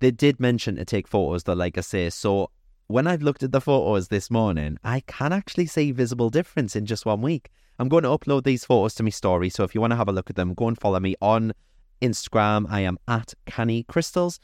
They 0.00 0.10
did 0.10 0.40
mention 0.40 0.76
to 0.76 0.84
take 0.84 1.08
photos, 1.08 1.44
though, 1.44 1.54
like 1.54 1.78
I 1.78 1.82
say. 1.82 2.10
So 2.10 2.50
when 2.88 3.06
I've 3.06 3.22
looked 3.22 3.44
at 3.44 3.52
the 3.52 3.60
photos 3.60 4.08
this 4.08 4.30
morning, 4.30 4.76
I 4.82 5.00
can 5.06 5.32
actually 5.32 5.66
see 5.66 5.92
visible 5.92 6.30
difference 6.30 6.74
in 6.76 6.84
just 6.84 7.06
one 7.06 7.22
week. 7.22 7.50
I'm 7.78 7.88
going 7.88 8.02
to 8.02 8.10
upload 8.10 8.44
these 8.44 8.64
photos 8.64 8.94
to 8.96 9.04
my 9.04 9.10
story, 9.10 9.48
so 9.50 9.62
if 9.62 9.74
you 9.74 9.80
want 9.80 9.92
to 9.92 9.96
have 9.96 10.08
a 10.08 10.12
look 10.12 10.30
at 10.30 10.36
them, 10.36 10.52
go 10.52 10.68
and 10.68 10.78
follow 10.78 11.00
me 11.00 11.14
on 11.22 11.52
Instagram. 12.02 12.66
I 12.68 12.80
am 12.80 12.98
at 13.06 13.34
Canny 13.46 13.84
Crystals. 13.84 14.40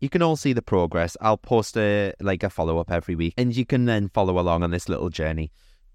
You 0.00 0.08
can 0.08 0.22
all 0.22 0.36
see 0.36 0.52
the 0.52 0.62
progress. 0.62 1.16
I'll 1.20 1.38
post 1.38 1.76
a 1.76 2.12
like 2.20 2.42
a 2.42 2.50
follow 2.50 2.78
up 2.78 2.90
every 2.90 3.14
week, 3.14 3.34
and 3.36 3.54
you 3.54 3.64
can 3.64 3.84
then 3.84 4.08
follow 4.08 4.38
along 4.38 4.62
on 4.62 4.70
this 4.70 4.88
little 4.88 5.10
journey. 5.10 5.52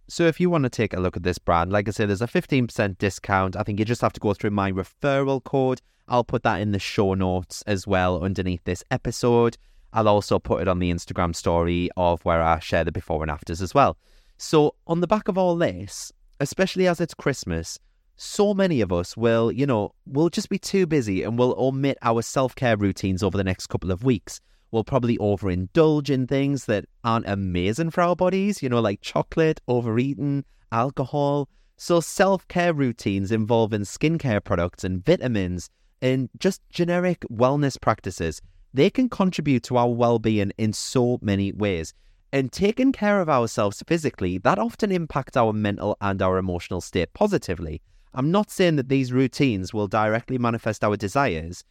So 0.09 0.25
if 0.25 0.39
you 0.39 0.49
want 0.49 0.63
to 0.63 0.71
take 0.71 0.93
a 0.93 0.99
look 0.99 1.15
at 1.15 1.21
this 1.21 1.37
brand, 1.37 1.71
like 1.71 1.87
I 1.87 1.91
said, 1.91 2.09
there's 2.09 2.23
a 2.23 2.27
15% 2.27 2.97
discount. 2.97 3.55
I 3.55 3.61
think 3.61 3.77
you 3.77 3.85
just 3.85 4.01
have 4.01 4.13
to 4.13 4.19
go 4.19 4.33
through 4.33 4.49
my 4.49 4.71
referral 4.71 5.43
code. 5.43 5.81
I'll 6.07 6.23
put 6.23 6.41
that 6.41 6.61
in 6.61 6.71
the 6.71 6.79
show 6.79 7.13
notes 7.13 7.61
as 7.67 7.85
well 7.85 8.23
underneath 8.23 8.63
this 8.63 8.83
episode. 8.89 9.55
I'll 9.93 10.07
also 10.07 10.39
put 10.39 10.63
it 10.63 10.67
on 10.67 10.79
the 10.79 10.91
Instagram 10.91 11.35
story 11.35 11.91
of 11.95 12.25
where 12.25 12.41
I 12.41 12.57
share 12.57 12.83
the 12.83 12.91
before 12.91 13.21
and 13.21 13.29
afters 13.29 13.61
as 13.61 13.75
well. 13.75 13.97
So, 14.37 14.73
on 14.87 15.01
the 15.01 15.07
back 15.07 15.27
of 15.27 15.37
all 15.37 15.55
this, 15.55 16.11
especially 16.39 16.87
as 16.87 16.99
it's 16.99 17.13
Christmas, 17.13 17.77
so 18.15 18.55
many 18.55 18.81
of 18.81 18.91
us 18.91 19.15
will, 19.15 19.51
you 19.51 19.67
know, 19.67 19.93
we'll 20.07 20.29
just 20.29 20.49
be 20.49 20.57
too 20.57 20.87
busy 20.87 21.21
and 21.21 21.37
we'll 21.37 21.53
omit 21.55 21.99
our 22.01 22.23
self 22.23 22.55
care 22.55 22.77
routines 22.77 23.21
over 23.21 23.37
the 23.37 23.43
next 23.43 23.67
couple 23.67 23.91
of 23.91 24.03
weeks. 24.03 24.41
We'll 24.71 24.83
probably 24.83 25.17
overindulge 25.17 26.09
in 26.09 26.27
things 26.27 26.65
that 26.65 26.85
aren't 27.03 27.27
amazing 27.27 27.89
for 27.91 28.01
our 28.01 28.15
bodies, 28.15 28.61
you 28.61 28.69
know, 28.69 28.79
like 28.79 29.01
chocolate, 29.01 29.59
overeating, 29.67 30.45
alcohol. 30.71 31.49
So, 31.77 31.99
self 32.01 32.47
care 32.47 32.73
routines 32.73 33.31
involving 33.31 33.81
skincare 33.81 34.43
products 34.43 34.83
and 34.83 35.03
vitamins 35.03 35.69
and 36.01 36.29
just 36.37 36.61
generic 36.69 37.21
wellness 37.31 37.79
practices 37.79 38.41
they 38.73 38.89
can 38.89 39.09
contribute 39.09 39.63
to 39.63 39.77
our 39.77 39.89
well 39.89 40.19
being 40.19 40.51
in 40.57 40.73
so 40.73 41.19
many 41.21 41.51
ways. 41.51 41.93
And 42.31 42.51
taking 42.51 42.91
care 42.91 43.21
of 43.21 43.29
ourselves 43.29 43.83
physically, 43.87 44.37
that 44.39 44.59
often 44.59 44.91
impacts 44.91 45.35
our 45.35 45.51
mental 45.51 45.97
and 45.99 46.21
our 46.21 46.37
emotional 46.37 46.79
state 46.79 47.11
positively. 47.13 47.81
I'm 48.13 48.29
not 48.29 48.51
saying 48.51 48.75
that 48.75 48.89
these 48.89 49.11
routines 49.11 49.73
will 49.73 49.87
directly 49.87 50.37
manifest 50.37 50.83
our 50.83 50.95
desires, 50.95 51.63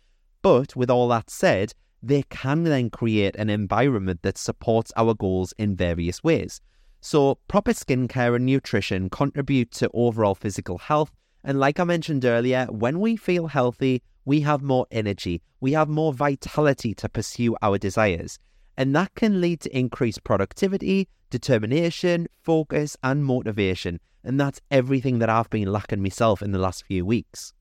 but 0.43 0.75
with 0.75 0.91
all 0.91 1.09
that 1.09 1.31
said, 1.31 1.75
they 2.03 2.23
can 2.31 2.65
then 2.65 2.91
create 2.91 3.37
an 3.37 3.51
environment 3.51 4.23
that 4.23 4.39
supports 4.39 4.93
our 4.97 5.15
goals 5.15 5.53
in 5.59 5.77
various 5.77 6.23
ways. 6.23 6.61
So, 7.01 7.39
proper 7.49 7.73
skincare 7.73 8.35
and 8.35 8.45
nutrition 8.45 9.09
contribute 9.11 9.71
to 9.73 9.91
overall 9.95 10.35
physical 10.35 10.79
health. 10.79 11.13
And 11.45 11.61
like 11.61 11.79
I 11.79 11.85
mentioned 11.85 12.25
earlier, 12.25 12.67
when 12.71 12.99
we 13.01 13.17
feel 13.17 13.47
healthy, 13.47 14.03
we 14.25 14.41
have 14.41 14.63
more 14.63 14.87
energy, 14.91 15.41
we 15.61 15.73
have 15.73 15.89
more 15.89 16.13
vitality 16.13 16.95
to 16.95 17.09
pursue 17.09 17.57
our 17.63 17.79
desires. 17.79 18.39
And 18.77 18.95
that 18.95 19.15
can 19.15 19.41
lead 19.41 19.61
to 19.63 19.77
increased 19.77 20.23
productivity, 20.25 21.09
determination, 21.31 22.29
focus, 22.43 22.97
and 23.03 23.25
motivation. 23.25 24.01
And 24.25 24.39
that's 24.39 24.61
everything 24.71 25.21
that 25.21 25.31
I've 25.31 25.51
been 25.51 25.73
lacking 25.73 26.03
myself 26.03 26.43
in 26.43 26.53
the 26.53 26.59
last 26.59 26.85
few 26.85 27.07
weeks. 27.07 27.55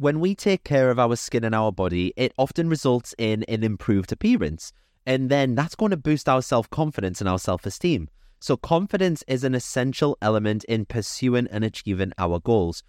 When 0.00 0.18
we 0.18 0.34
take 0.34 0.64
care 0.64 0.90
of 0.90 0.98
our 0.98 1.14
skin 1.14 1.44
and 1.44 1.54
our 1.54 1.70
body, 1.70 2.14
it 2.16 2.32
often 2.38 2.70
results 2.70 3.14
in 3.18 3.44
an 3.48 3.62
improved 3.62 4.10
appearance. 4.10 4.72
And 5.04 5.28
then 5.28 5.54
that's 5.54 5.74
going 5.74 5.90
to 5.90 5.98
boost 5.98 6.26
our 6.26 6.40
self 6.40 6.70
confidence 6.70 7.20
and 7.20 7.28
our 7.28 7.38
self 7.38 7.66
esteem. 7.66 8.08
So, 8.40 8.56
confidence 8.56 9.22
is 9.28 9.44
an 9.44 9.54
essential 9.54 10.16
element 10.22 10.64
in 10.64 10.86
pursuing 10.86 11.48
and 11.48 11.64
achieving 11.64 12.12
our 12.16 12.40
goals 12.40 12.82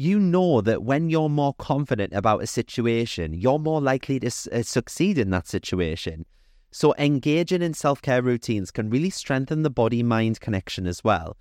you 0.00 0.18
know 0.18 0.62
that 0.62 0.82
when 0.82 1.10
you're 1.10 1.28
more 1.28 1.52
confident 1.52 2.10
about 2.14 2.42
a 2.42 2.46
situation, 2.46 3.34
you're 3.34 3.58
more 3.58 3.82
likely 3.82 4.18
to 4.18 4.28
uh, 4.50 4.62
succeed 4.62 5.18
in 5.18 5.28
that 5.28 5.46
situation. 5.46 6.24
So, 6.72 6.94
engaging 6.98 7.60
in 7.60 7.74
self 7.74 8.00
care 8.00 8.22
routines 8.22 8.70
can 8.70 8.88
really 8.88 9.10
strengthen 9.10 9.62
the 9.62 9.68
body 9.68 10.02
mind 10.02 10.40
connection 10.40 10.86
as 10.86 11.04
well. 11.04 11.36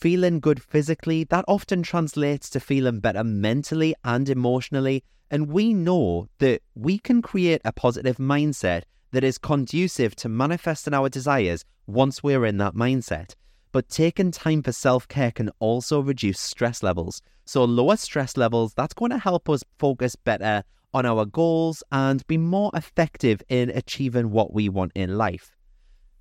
Feeling 0.00 0.40
good 0.40 0.62
physically, 0.62 1.24
that 1.24 1.44
often 1.46 1.82
translates 1.82 2.48
to 2.50 2.60
feeling 2.60 3.00
better 3.00 3.22
mentally 3.22 3.94
and 4.02 4.30
emotionally. 4.30 5.04
And 5.30 5.48
we 5.48 5.74
know 5.74 6.26
that 6.38 6.62
we 6.74 6.98
can 6.98 7.20
create 7.20 7.60
a 7.66 7.72
positive 7.72 8.16
mindset 8.16 8.84
that 9.12 9.24
is 9.24 9.36
conducive 9.36 10.16
to 10.16 10.28
manifesting 10.30 10.94
our 10.94 11.10
desires 11.10 11.66
once 11.86 12.22
we're 12.22 12.46
in 12.46 12.56
that 12.56 12.74
mindset. 12.74 13.34
But 13.72 13.90
taking 13.90 14.30
time 14.30 14.62
for 14.62 14.72
self 14.72 15.06
care 15.06 15.32
can 15.32 15.50
also 15.58 16.00
reduce 16.00 16.40
stress 16.40 16.82
levels. 16.82 17.20
So, 17.44 17.62
lower 17.64 17.96
stress 17.96 18.38
levels, 18.38 18.72
that's 18.72 18.94
going 18.94 19.10
to 19.10 19.18
help 19.18 19.50
us 19.50 19.62
focus 19.78 20.16
better 20.16 20.64
on 20.94 21.04
our 21.04 21.26
goals 21.26 21.82
and 21.92 22.26
be 22.26 22.38
more 22.38 22.70
effective 22.72 23.42
in 23.50 23.68
achieving 23.68 24.30
what 24.30 24.54
we 24.54 24.70
want 24.70 24.92
in 24.94 25.18
life. 25.18 25.58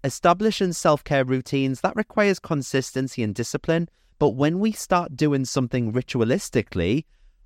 Establishing 0.03 0.71
self 0.71 1.03
care 1.03 1.25
routines, 1.25 1.81
that 1.81 1.95
requires 1.95 2.39
consistency 2.39 3.21
and 3.21 3.35
discipline. 3.35 3.89
But 4.17 4.29
when 4.29 4.59
we 4.59 4.71
start 4.71 5.17
doing 5.17 5.43
something 5.45 5.91
ritualistically, 5.91 7.03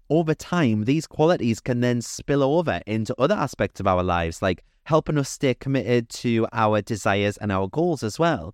over 0.10 0.36
time, 0.36 0.86
these 0.86 1.08
qualities 1.08 1.60
can 1.60 1.80
then 1.80 2.02
spill 2.02 2.44
over 2.44 2.82
into 2.86 3.20
other 3.20 3.34
aspects 3.34 3.80
of 3.80 3.88
our 3.88 4.04
lives, 4.04 4.42
like 4.42 4.64
helping 4.84 5.18
us 5.18 5.30
stay 5.30 5.56
committed 5.56 6.10
to 6.10 6.46
our 6.54 6.82
desires 6.82 7.38
and 7.38 7.52
our 7.52 7.68
goals 7.68 8.04
as 8.04 8.20
well. 8.20 8.54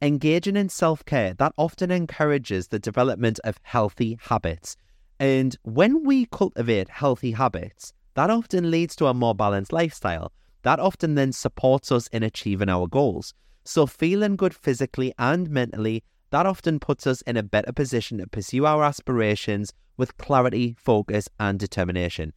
Engaging 0.00 0.56
in 0.56 0.70
self 0.70 1.04
care, 1.04 1.34
that 1.34 1.52
often 1.58 1.90
encourages 1.90 2.68
the 2.68 2.78
development 2.78 3.38
of 3.44 3.58
healthy 3.62 4.18
habits. 4.22 4.76
And 5.18 5.56
when 5.62 6.04
we 6.04 6.26
cultivate 6.26 6.88
healthy 6.88 7.32
habits, 7.32 7.92
that 8.14 8.30
often 8.30 8.70
leads 8.70 8.96
to 8.96 9.06
a 9.06 9.14
more 9.14 9.34
balanced 9.34 9.72
lifestyle. 9.74 10.32
That 10.66 10.80
often 10.80 11.14
then 11.14 11.30
supports 11.30 11.92
us 11.92 12.08
in 12.08 12.24
achieving 12.24 12.68
our 12.68 12.88
goals. 12.88 13.32
So, 13.64 13.86
feeling 13.86 14.34
good 14.34 14.52
physically 14.52 15.12
and 15.16 15.48
mentally, 15.48 16.02
that 16.30 16.44
often 16.44 16.80
puts 16.80 17.06
us 17.06 17.22
in 17.22 17.36
a 17.36 17.44
better 17.44 17.72
position 17.72 18.18
to 18.18 18.26
pursue 18.26 18.66
our 18.66 18.82
aspirations 18.82 19.72
with 19.96 20.18
clarity, 20.18 20.74
focus, 20.76 21.28
and 21.38 21.56
determination. 21.56 22.32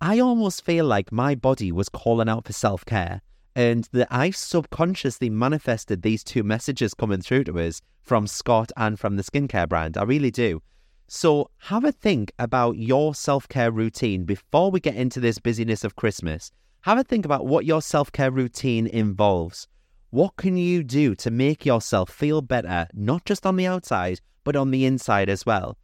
I 0.00 0.20
almost 0.20 0.64
feel 0.64 0.86
like 0.86 1.12
my 1.12 1.34
body 1.34 1.70
was 1.70 1.90
calling 1.90 2.30
out 2.30 2.46
for 2.46 2.54
self 2.54 2.82
care 2.86 3.20
and 3.54 3.86
that 3.92 4.08
I 4.10 4.30
subconsciously 4.30 5.28
manifested 5.28 6.00
these 6.00 6.24
two 6.24 6.44
messages 6.44 6.94
coming 6.94 7.20
through 7.20 7.44
to 7.44 7.58
us 7.58 7.82
from 8.00 8.26
Scott 8.26 8.72
and 8.78 8.98
from 8.98 9.16
the 9.16 9.22
skincare 9.22 9.68
brand. 9.68 9.98
I 9.98 10.04
really 10.04 10.30
do. 10.30 10.62
So 11.08 11.50
have 11.58 11.84
a 11.84 11.92
think 11.92 12.32
about 12.38 12.78
your 12.78 13.14
self 13.14 13.46
care 13.50 13.70
routine 13.70 14.24
before 14.24 14.70
we 14.70 14.80
get 14.80 14.96
into 14.96 15.20
this 15.20 15.38
busyness 15.38 15.84
of 15.84 15.96
Christmas. 15.96 16.50
Have 16.82 16.98
a 16.98 17.04
think 17.04 17.24
about 17.24 17.46
what 17.46 17.64
your 17.64 17.82
self 17.82 18.12
care 18.12 18.30
routine 18.30 18.86
involves. 18.86 19.68
What 20.10 20.36
can 20.36 20.56
you 20.56 20.84
do 20.84 21.14
to 21.16 21.30
make 21.30 21.66
yourself 21.66 22.10
feel 22.10 22.40
better, 22.40 22.88
not 22.94 23.24
just 23.24 23.44
on 23.44 23.56
the 23.56 23.66
outside, 23.66 24.20
but 24.44 24.56
on 24.56 24.70
the 24.70 24.84
inside 24.84 25.28
as 25.28 25.44
well? 25.44 25.76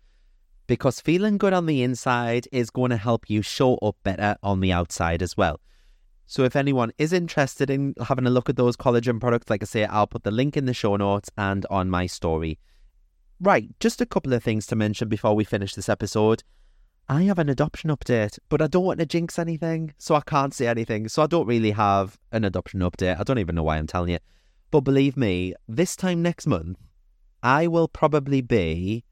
Because 0.67 1.01
feeling 1.01 1.39
good 1.39 1.53
on 1.53 1.67
the 1.67 1.83
inside 1.83 2.47
is 2.53 2.71
going 2.71 2.91
to 2.91 2.97
help 2.97 3.29
you 3.29 3.43
show 3.43 3.75
up 3.77 3.97
better 4.05 4.37
on 4.43 4.61
the 4.61 4.73
outside 4.73 5.23
as 5.23 5.37
well. 5.37 5.61
So 6.27 6.45
if 6.45 6.57
anyone 6.57 6.93
is 6.97 7.13
interested 7.13 7.69
in 7.69 7.95
having 8.07 8.27
a 8.27 8.31
look 8.31 8.49
at 8.49 8.57
those 8.57 8.77
collagen 8.77 9.21
products, 9.21 9.51
like 9.51 9.63
I 9.63 9.67
say, 9.67 9.85
I'll 9.85 10.07
put 10.07 10.23
the 10.23 10.31
link 10.31 10.57
in 10.57 10.65
the 10.65 10.73
show 10.73 10.97
notes 10.97 11.31
and 11.37 11.67
on 11.69 11.91
my 11.91 12.07
story. 12.07 12.59
Right, 13.41 13.69
just 13.81 14.01
a 14.01 14.07
couple 14.07 14.33
of 14.33 14.43
things 14.43 14.67
to 14.69 14.77
mention 14.77 15.09
before 15.09 15.35
we 15.35 15.45
finish 15.45 15.75
this 15.75 15.89
episode. 15.89 16.43
I 17.09 17.25
have 17.25 17.39
an 17.39 17.49
adoption 17.49 17.91
update, 17.91 18.39
but 18.49 18.63
I 18.63 18.67
don't 18.67 18.85
want 18.85 19.01
to 19.01 19.07
jinx 19.07 19.39
anything, 19.39 19.93
so 19.99 20.15
I 20.15 20.21
can't 20.21 20.55
say 20.55 20.67
anything. 20.67 21.09
So 21.09 21.23
I 21.23 21.27
don't 21.27 21.47
really 21.47 21.73
have 21.73 22.19
an 22.31 22.45
adoption 22.45 22.81
update. 22.81 23.19
I 23.19 23.23
don't 23.23 23.39
even 23.39 23.55
know 23.55 23.65
why 23.65 23.77
I'm 23.77 23.87
telling 23.87 24.11
you. 24.11 24.19
But 24.71 24.81
believe 24.81 25.17
me, 25.17 25.55
this 25.69 25.97
time 25.97 26.23
next 26.23 26.47
month, 26.47 26.79
I 27.43 27.67
will 27.67 27.89
probably 27.89 28.41
be 28.41 29.05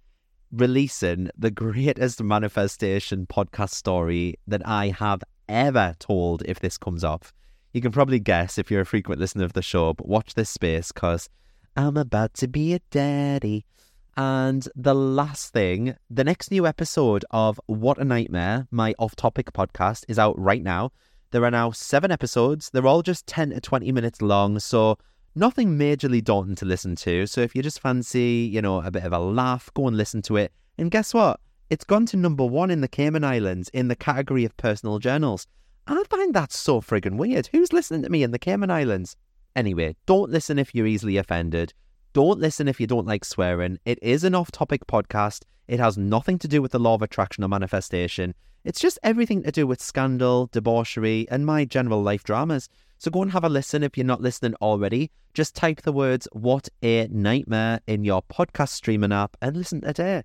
releasing 0.52 1.30
the 1.36 1.50
greatest 1.50 2.22
manifestation 2.22 3.26
podcast 3.26 3.70
story 3.70 4.36
that 4.46 4.66
I 4.66 4.88
have 4.88 5.22
ever 5.48 5.94
told 5.98 6.42
if 6.46 6.60
this 6.60 6.78
comes 6.78 7.04
off. 7.04 7.32
You 7.72 7.80
can 7.80 7.92
probably 7.92 8.18
guess 8.18 8.56
if 8.56 8.70
you're 8.70 8.80
a 8.80 8.86
frequent 8.86 9.20
listener 9.20 9.44
of 9.44 9.52
the 9.52 9.62
show, 9.62 9.94
but 9.94 10.08
watch 10.08 10.34
this 10.34 10.50
space 10.50 10.92
because 10.92 11.28
I'm 11.76 11.96
about 11.96 12.34
to 12.34 12.48
be 12.48 12.72
a 12.74 12.80
daddy. 12.90 13.64
And 14.16 14.68
the 14.74 14.94
last 14.94 15.52
thing, 15.52 15.96
the 16.10 16.24
next 16.24 16.50
new 16.50 16.66
episode 16.66 17.24
of 17.30 17.60
What 17.66 17.98
a 17.98 18.04
Nightmare, 18.04 18.66
my 18.70 18.94
off 18.98 19.16
topic 19.16 19.52
podcast, 19.52 20.04
is 20.08 20.18
out 20.18 20.38
right 20.38 20.62
now. 20.62 20.92
There 21.30 21.44
are 21.44 21.50
now 21.50 21.70
seven 21.70 22.10
episodes. 22.10 22.70
They're 22.70 22.86
all 22.86 23.02
just 23.02 23.26
10 23.26 23.50
to 23.50 23.60
20 23.60 23.92
minutes 23.92 24.20
long. 24.20 24.58
So 24.58 24.98
nothing 25.34 25.78
majorly 25.78 26.22
daunting 26.22 26.56
to 26.56 26.64
listen 26.64 26.96
to. 26.96 27.26
So 27.26 27.40
if 27.40 27.54
you 27.54 27.62
just 27.62 27.80
fancy, 27.80 28.50
you 28.52 28.60
know, 28.60 28.82
a 28.82 28.90
bit 28.90 29.04
of 29.04 29.12
a 29.12 29.18
laugh, 29.18 29.70
go 29.74 29.86
and 29.86 29.96
listen 29.96 30.22
to 30.22 30.36
it. 30.36 30.52
And 30.76 30.90
guess 30.90 31.14
what? 31.14 31.40
It's 31.70 31.84
gone 31.84 32.06
to 32.06 32.16
number 32.16 32.44
one 32.44 32.70
in 32.70 32.80
the 32.80 32.88
Cayman 32.88 33.22
Islands 33.22 33.68
in 33.68 33.88
the 33.88 33.96
category 33.96 34.44
of 34.44 34.56
personal 34.56 34.98
journals. 34.98 35.46
I 35.86 36.02
find 36.10 36.34
that 36.34 36.52
so 36.52 36.80
friggin' 36.80 37.16
weird. 37.16 37.48
Who's 37.52 37.72
listening 37.72 38.02
to 38.02 38.10
me 38.10 38.22
in 38.22 38.32
the 38.32 38.38
Cayman 38.38 38.70
Islands? 38.70 39.16
Anyway, 39.54 39.96
don't 40.06 40.30
listen 40.30 40.58
if 40.58 40.74
you're 40.74 40.86
easily 40.86 41.16
offended. 41.16 41.74
Don't 42.12 42.40
listen 42.40 42.66
if 42.66 42.80
you 42.80 42.88
don't 42.88 43.06
like 43.06 43.24
swearing. 43.24 43.78
It 43.84 43.96
is 44.02 44.24
an 44.24 44.34
off 44.34 44.50
topic 44.50 44.84
podcast. 44.88 45.44
It 45.68 45.78
has 45.78 45.96
nothing 45.96 46.40
to 46.40 46.48
do 46.48 46.60
with 46.60 46.72
the 46.72 46.80
law 46.80 46.94
of 46.94 47.02
attraction 47.02 47.44
or 47.44 47.48
manifestation. 47.48 48.34
It's 48.64 48.80
just 48.80 48.98
everything 49.04 49.44
to 49.44 49.52
do 49.52 49.64
with 49.64 49.80
scandal, 49.80 50.48
debauchery, 50.50 51.28
and 51.30 51.46
my 51.46 51.64
general 51.64 52.02
life 52.02 52.24
dramas. 52.24 52.68
So 52.98 53.12
go 53.12 53.22
and 53.22 53.30
have 53.30 53.44
a 53.44 53.48
listen 53.48 53.84
if 53.84 53.96
you're 53.96 54.04
not 54.04 54.20
listening 54.20 54.56
already. 54.56 55.12
Just 55.34 55.54
type 55.54 55.82
the 55.82 55.92
words 55.92 56.26
What 56.32 56.68
a 56.82 57.06
Nightmare 57.06 57.78
in 57.86 58.02
your 58.02 58.22
podcast 58.22 58.70
streaming 58.70 59.12
app 59.12 59.36
and 59.40 59.56
listen 59.56 59.80
today. 59.80 60.24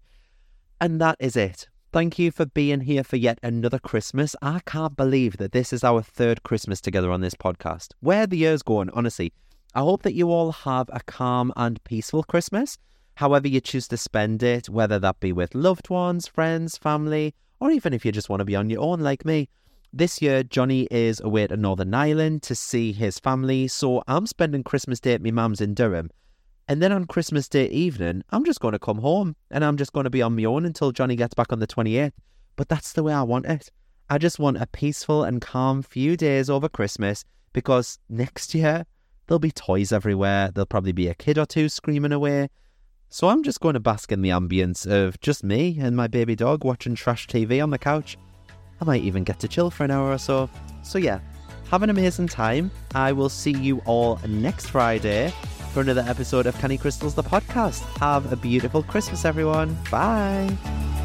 And 0.82 1.00
that 1.02 1.18
is 1.20 1.36
it. 1.36 1.70
Thank 1.94 2.18
you 2.18 2.32
for 2.32 2.48
being 2.48 2.82
here 2.82 3.04
for 3.04 3.18
yet 3.18 3.38
another 3.44 3.78
Christmas. 3.78 4.36
I 4.42 4.60
can't 4.66 4.98
believe 4.98 5.38
that 5.38 5.52
this 5.52 5.72
is 5.72 5.84
our 5.84 6.02
third 6.02 6.42
Christmas 6.42 6.82
together 6.82 7.12
on 7.12 7.22
this 7.22 7.36
podcast. 7.36 7.90
Where 8.00 8.26
the 8.26 8.38
year's 8.38 8.64
going, 8.64 8.90
honestly. 8.90 9.34
I 9.76 9.82
hope 9.82 10.04
that 10.04 10.14
you 10.14 10.32
all 10.32 10.54
have 10.54 10.90
a 10.94 11.02
calm 11.02 11.52
and 11.58 11.84
peaceful 11.84 12.24
Christmas, 12.24 12.78
however 13.16 13.50
you 13.50 13.60
choose 13.60 13.90
to 13.90 13.98
spend 13.98 14.42
it, 14.42 14.70
whether 14.70 15.00
that 15.00 15.20
be 15.20 15.34
with 15.34 15.54
loved 15.54 15.90
ones, 15.90 16.28
friends, 16.28 16.78
family, 16.78 17.36
or 17.60 17.72
even 17.72 17.92
if 17.92 18.06
you 18.06 18.14
just 18.14 18.30
want 18.30 18.40
to 18.40 18.46
be 18.46 18.56
on 18.56 18.70
your 18.70 18.82
own 18.82 19.02
like 19.02 19.26
me. 19.26 19.50
This 19.92 20.22
year, 20.22 20.44
Johnny 20.44 20.88
is 20.90 21.20
away 21.20 21.48
to 21.48 21.58
Northern 21.58 21.94
Ireland 21.94 22.42
to 22.44 22.56
see 22.56 22.94
his 22.94 23.20
family, 23.20 23.68
so 23.68 24.02
I'm 24.08 24.26
spending 24.28 24.64
Christmas 24.64 25.02
Day 25.02 25.14
at 25.14 25.22
my 25.22 25.32
mum's 25.32 25.60
in 25.60 25.74
Durham. 25.74 26.10
And 26.70 26.82
then 26.82 26.94
on 26.94 27.04
Christmas 27.04 27.50
Day 27.50 27.68
evening, 27.68 28.24
I'm 28.30 28.46
just 28.46 28.62
going 28.62 28.72
to 28.72 28.80
come 28.80 29.00
home 29.00 29.36
and 29.52 29.66
I'm 29.66 29.76
just 29.76 29.92
going 29.92 30.06
to 30.06 30.10
be 30.10 30.22
on 30.22 30.38
my 30.38 30.46
own 30.46 30.66
until 30.66 30.94
Johnny 30.94 31.18
gets 31.18 31.34
back 31.34 31.52
on 31.52 31.60
the 31.60 31.68
28th. 31.68 32.14
But 32.56 32.70
that's 32.70 32.94
the 32.94 33.04
way 33.04 33.14
I 33.14 33.24
want 33.24 33.46
it. 33.46 33.70
I 34.10 34.20
just 34.20 34.40
want 34.40 34.62
a 34.62 34.68
peaceful 34.68 35.26
and 35.26 35.42
calm 35.42 35.82
few 35.82 36.16
days 36.16 36.50
over 36.50 36.70
Christmas 36.70 37.26
because 37.52 38.00
next 38.10 38.56
year 38.56 38.86
there'll 39.28 39.40
be 39.40 39.52
toys 39.52 39.92
everywhere. 39.92 40.52
There'll 40.54 40.66
probably 40.66 40.92
be 40.92 41.08
a 41.08 41.14
kid 41.14 41.38
or 41.38 41.46
two 41.46 41.70
screaming 41.70 42.12
away. 42.12 42.50
So 43.10 43.30
I'm 43.30 43.44
just 43.44 43.62
going 43.62 43.74
to 43.76 43.80
bask 43.80 44.12
in 44.12 44.22
the 44.22 44.30
ambience 44.30 44.86
of 44.86 45.20
just 45.22 45.44
me 45.44 45.78
and 45.80 45.96
my 45.96 46.08
baby 46.08 46.36
dog 46.36 46.64
watching 46.64 46.96
trash 46.96 47.28
TV 47.28 47.62
on 47.62 47.70
the 47.70 47.78
couch. 47.78 48.18
I 48.82 48.86
might 48.86 49.04
even 49.04 49.24
get 49.24 49.40
to 49.40 49.48
chill 49.48 49.72
for 49.72 49.84
an 49.84 49.92
hour 49.92 50.12
or 50.12 50.18
so. 50.18 50.50
So 50.84 50.98
yeah, 50.98 51.20
have 51.70 51.84
an 51.84 51.90
amazing 51.90 52.28
time. 52.28 52.72
I 52.94 53.12
will 53.12 53.30
see 53.30 53.54
you 53.54 53.82
all 53.86 54.20
next 54.28 54.68
Friday 54.68 55.34
for 55.74 55.82
another 55.82 56.06
episode 56.08 56.46
of 56.46 56.58
Canny 56.60 56.78
Crystals, 56.78 57.16
the 57.16 57.24
podcast. 57.24 57.82
Have 58.00 58.32
a 58.32 58.36
beautiful 58.36 58.84
Christmas, 58.84 59.26
everyone. 59.26 59.78
Bye. 59.90 61.05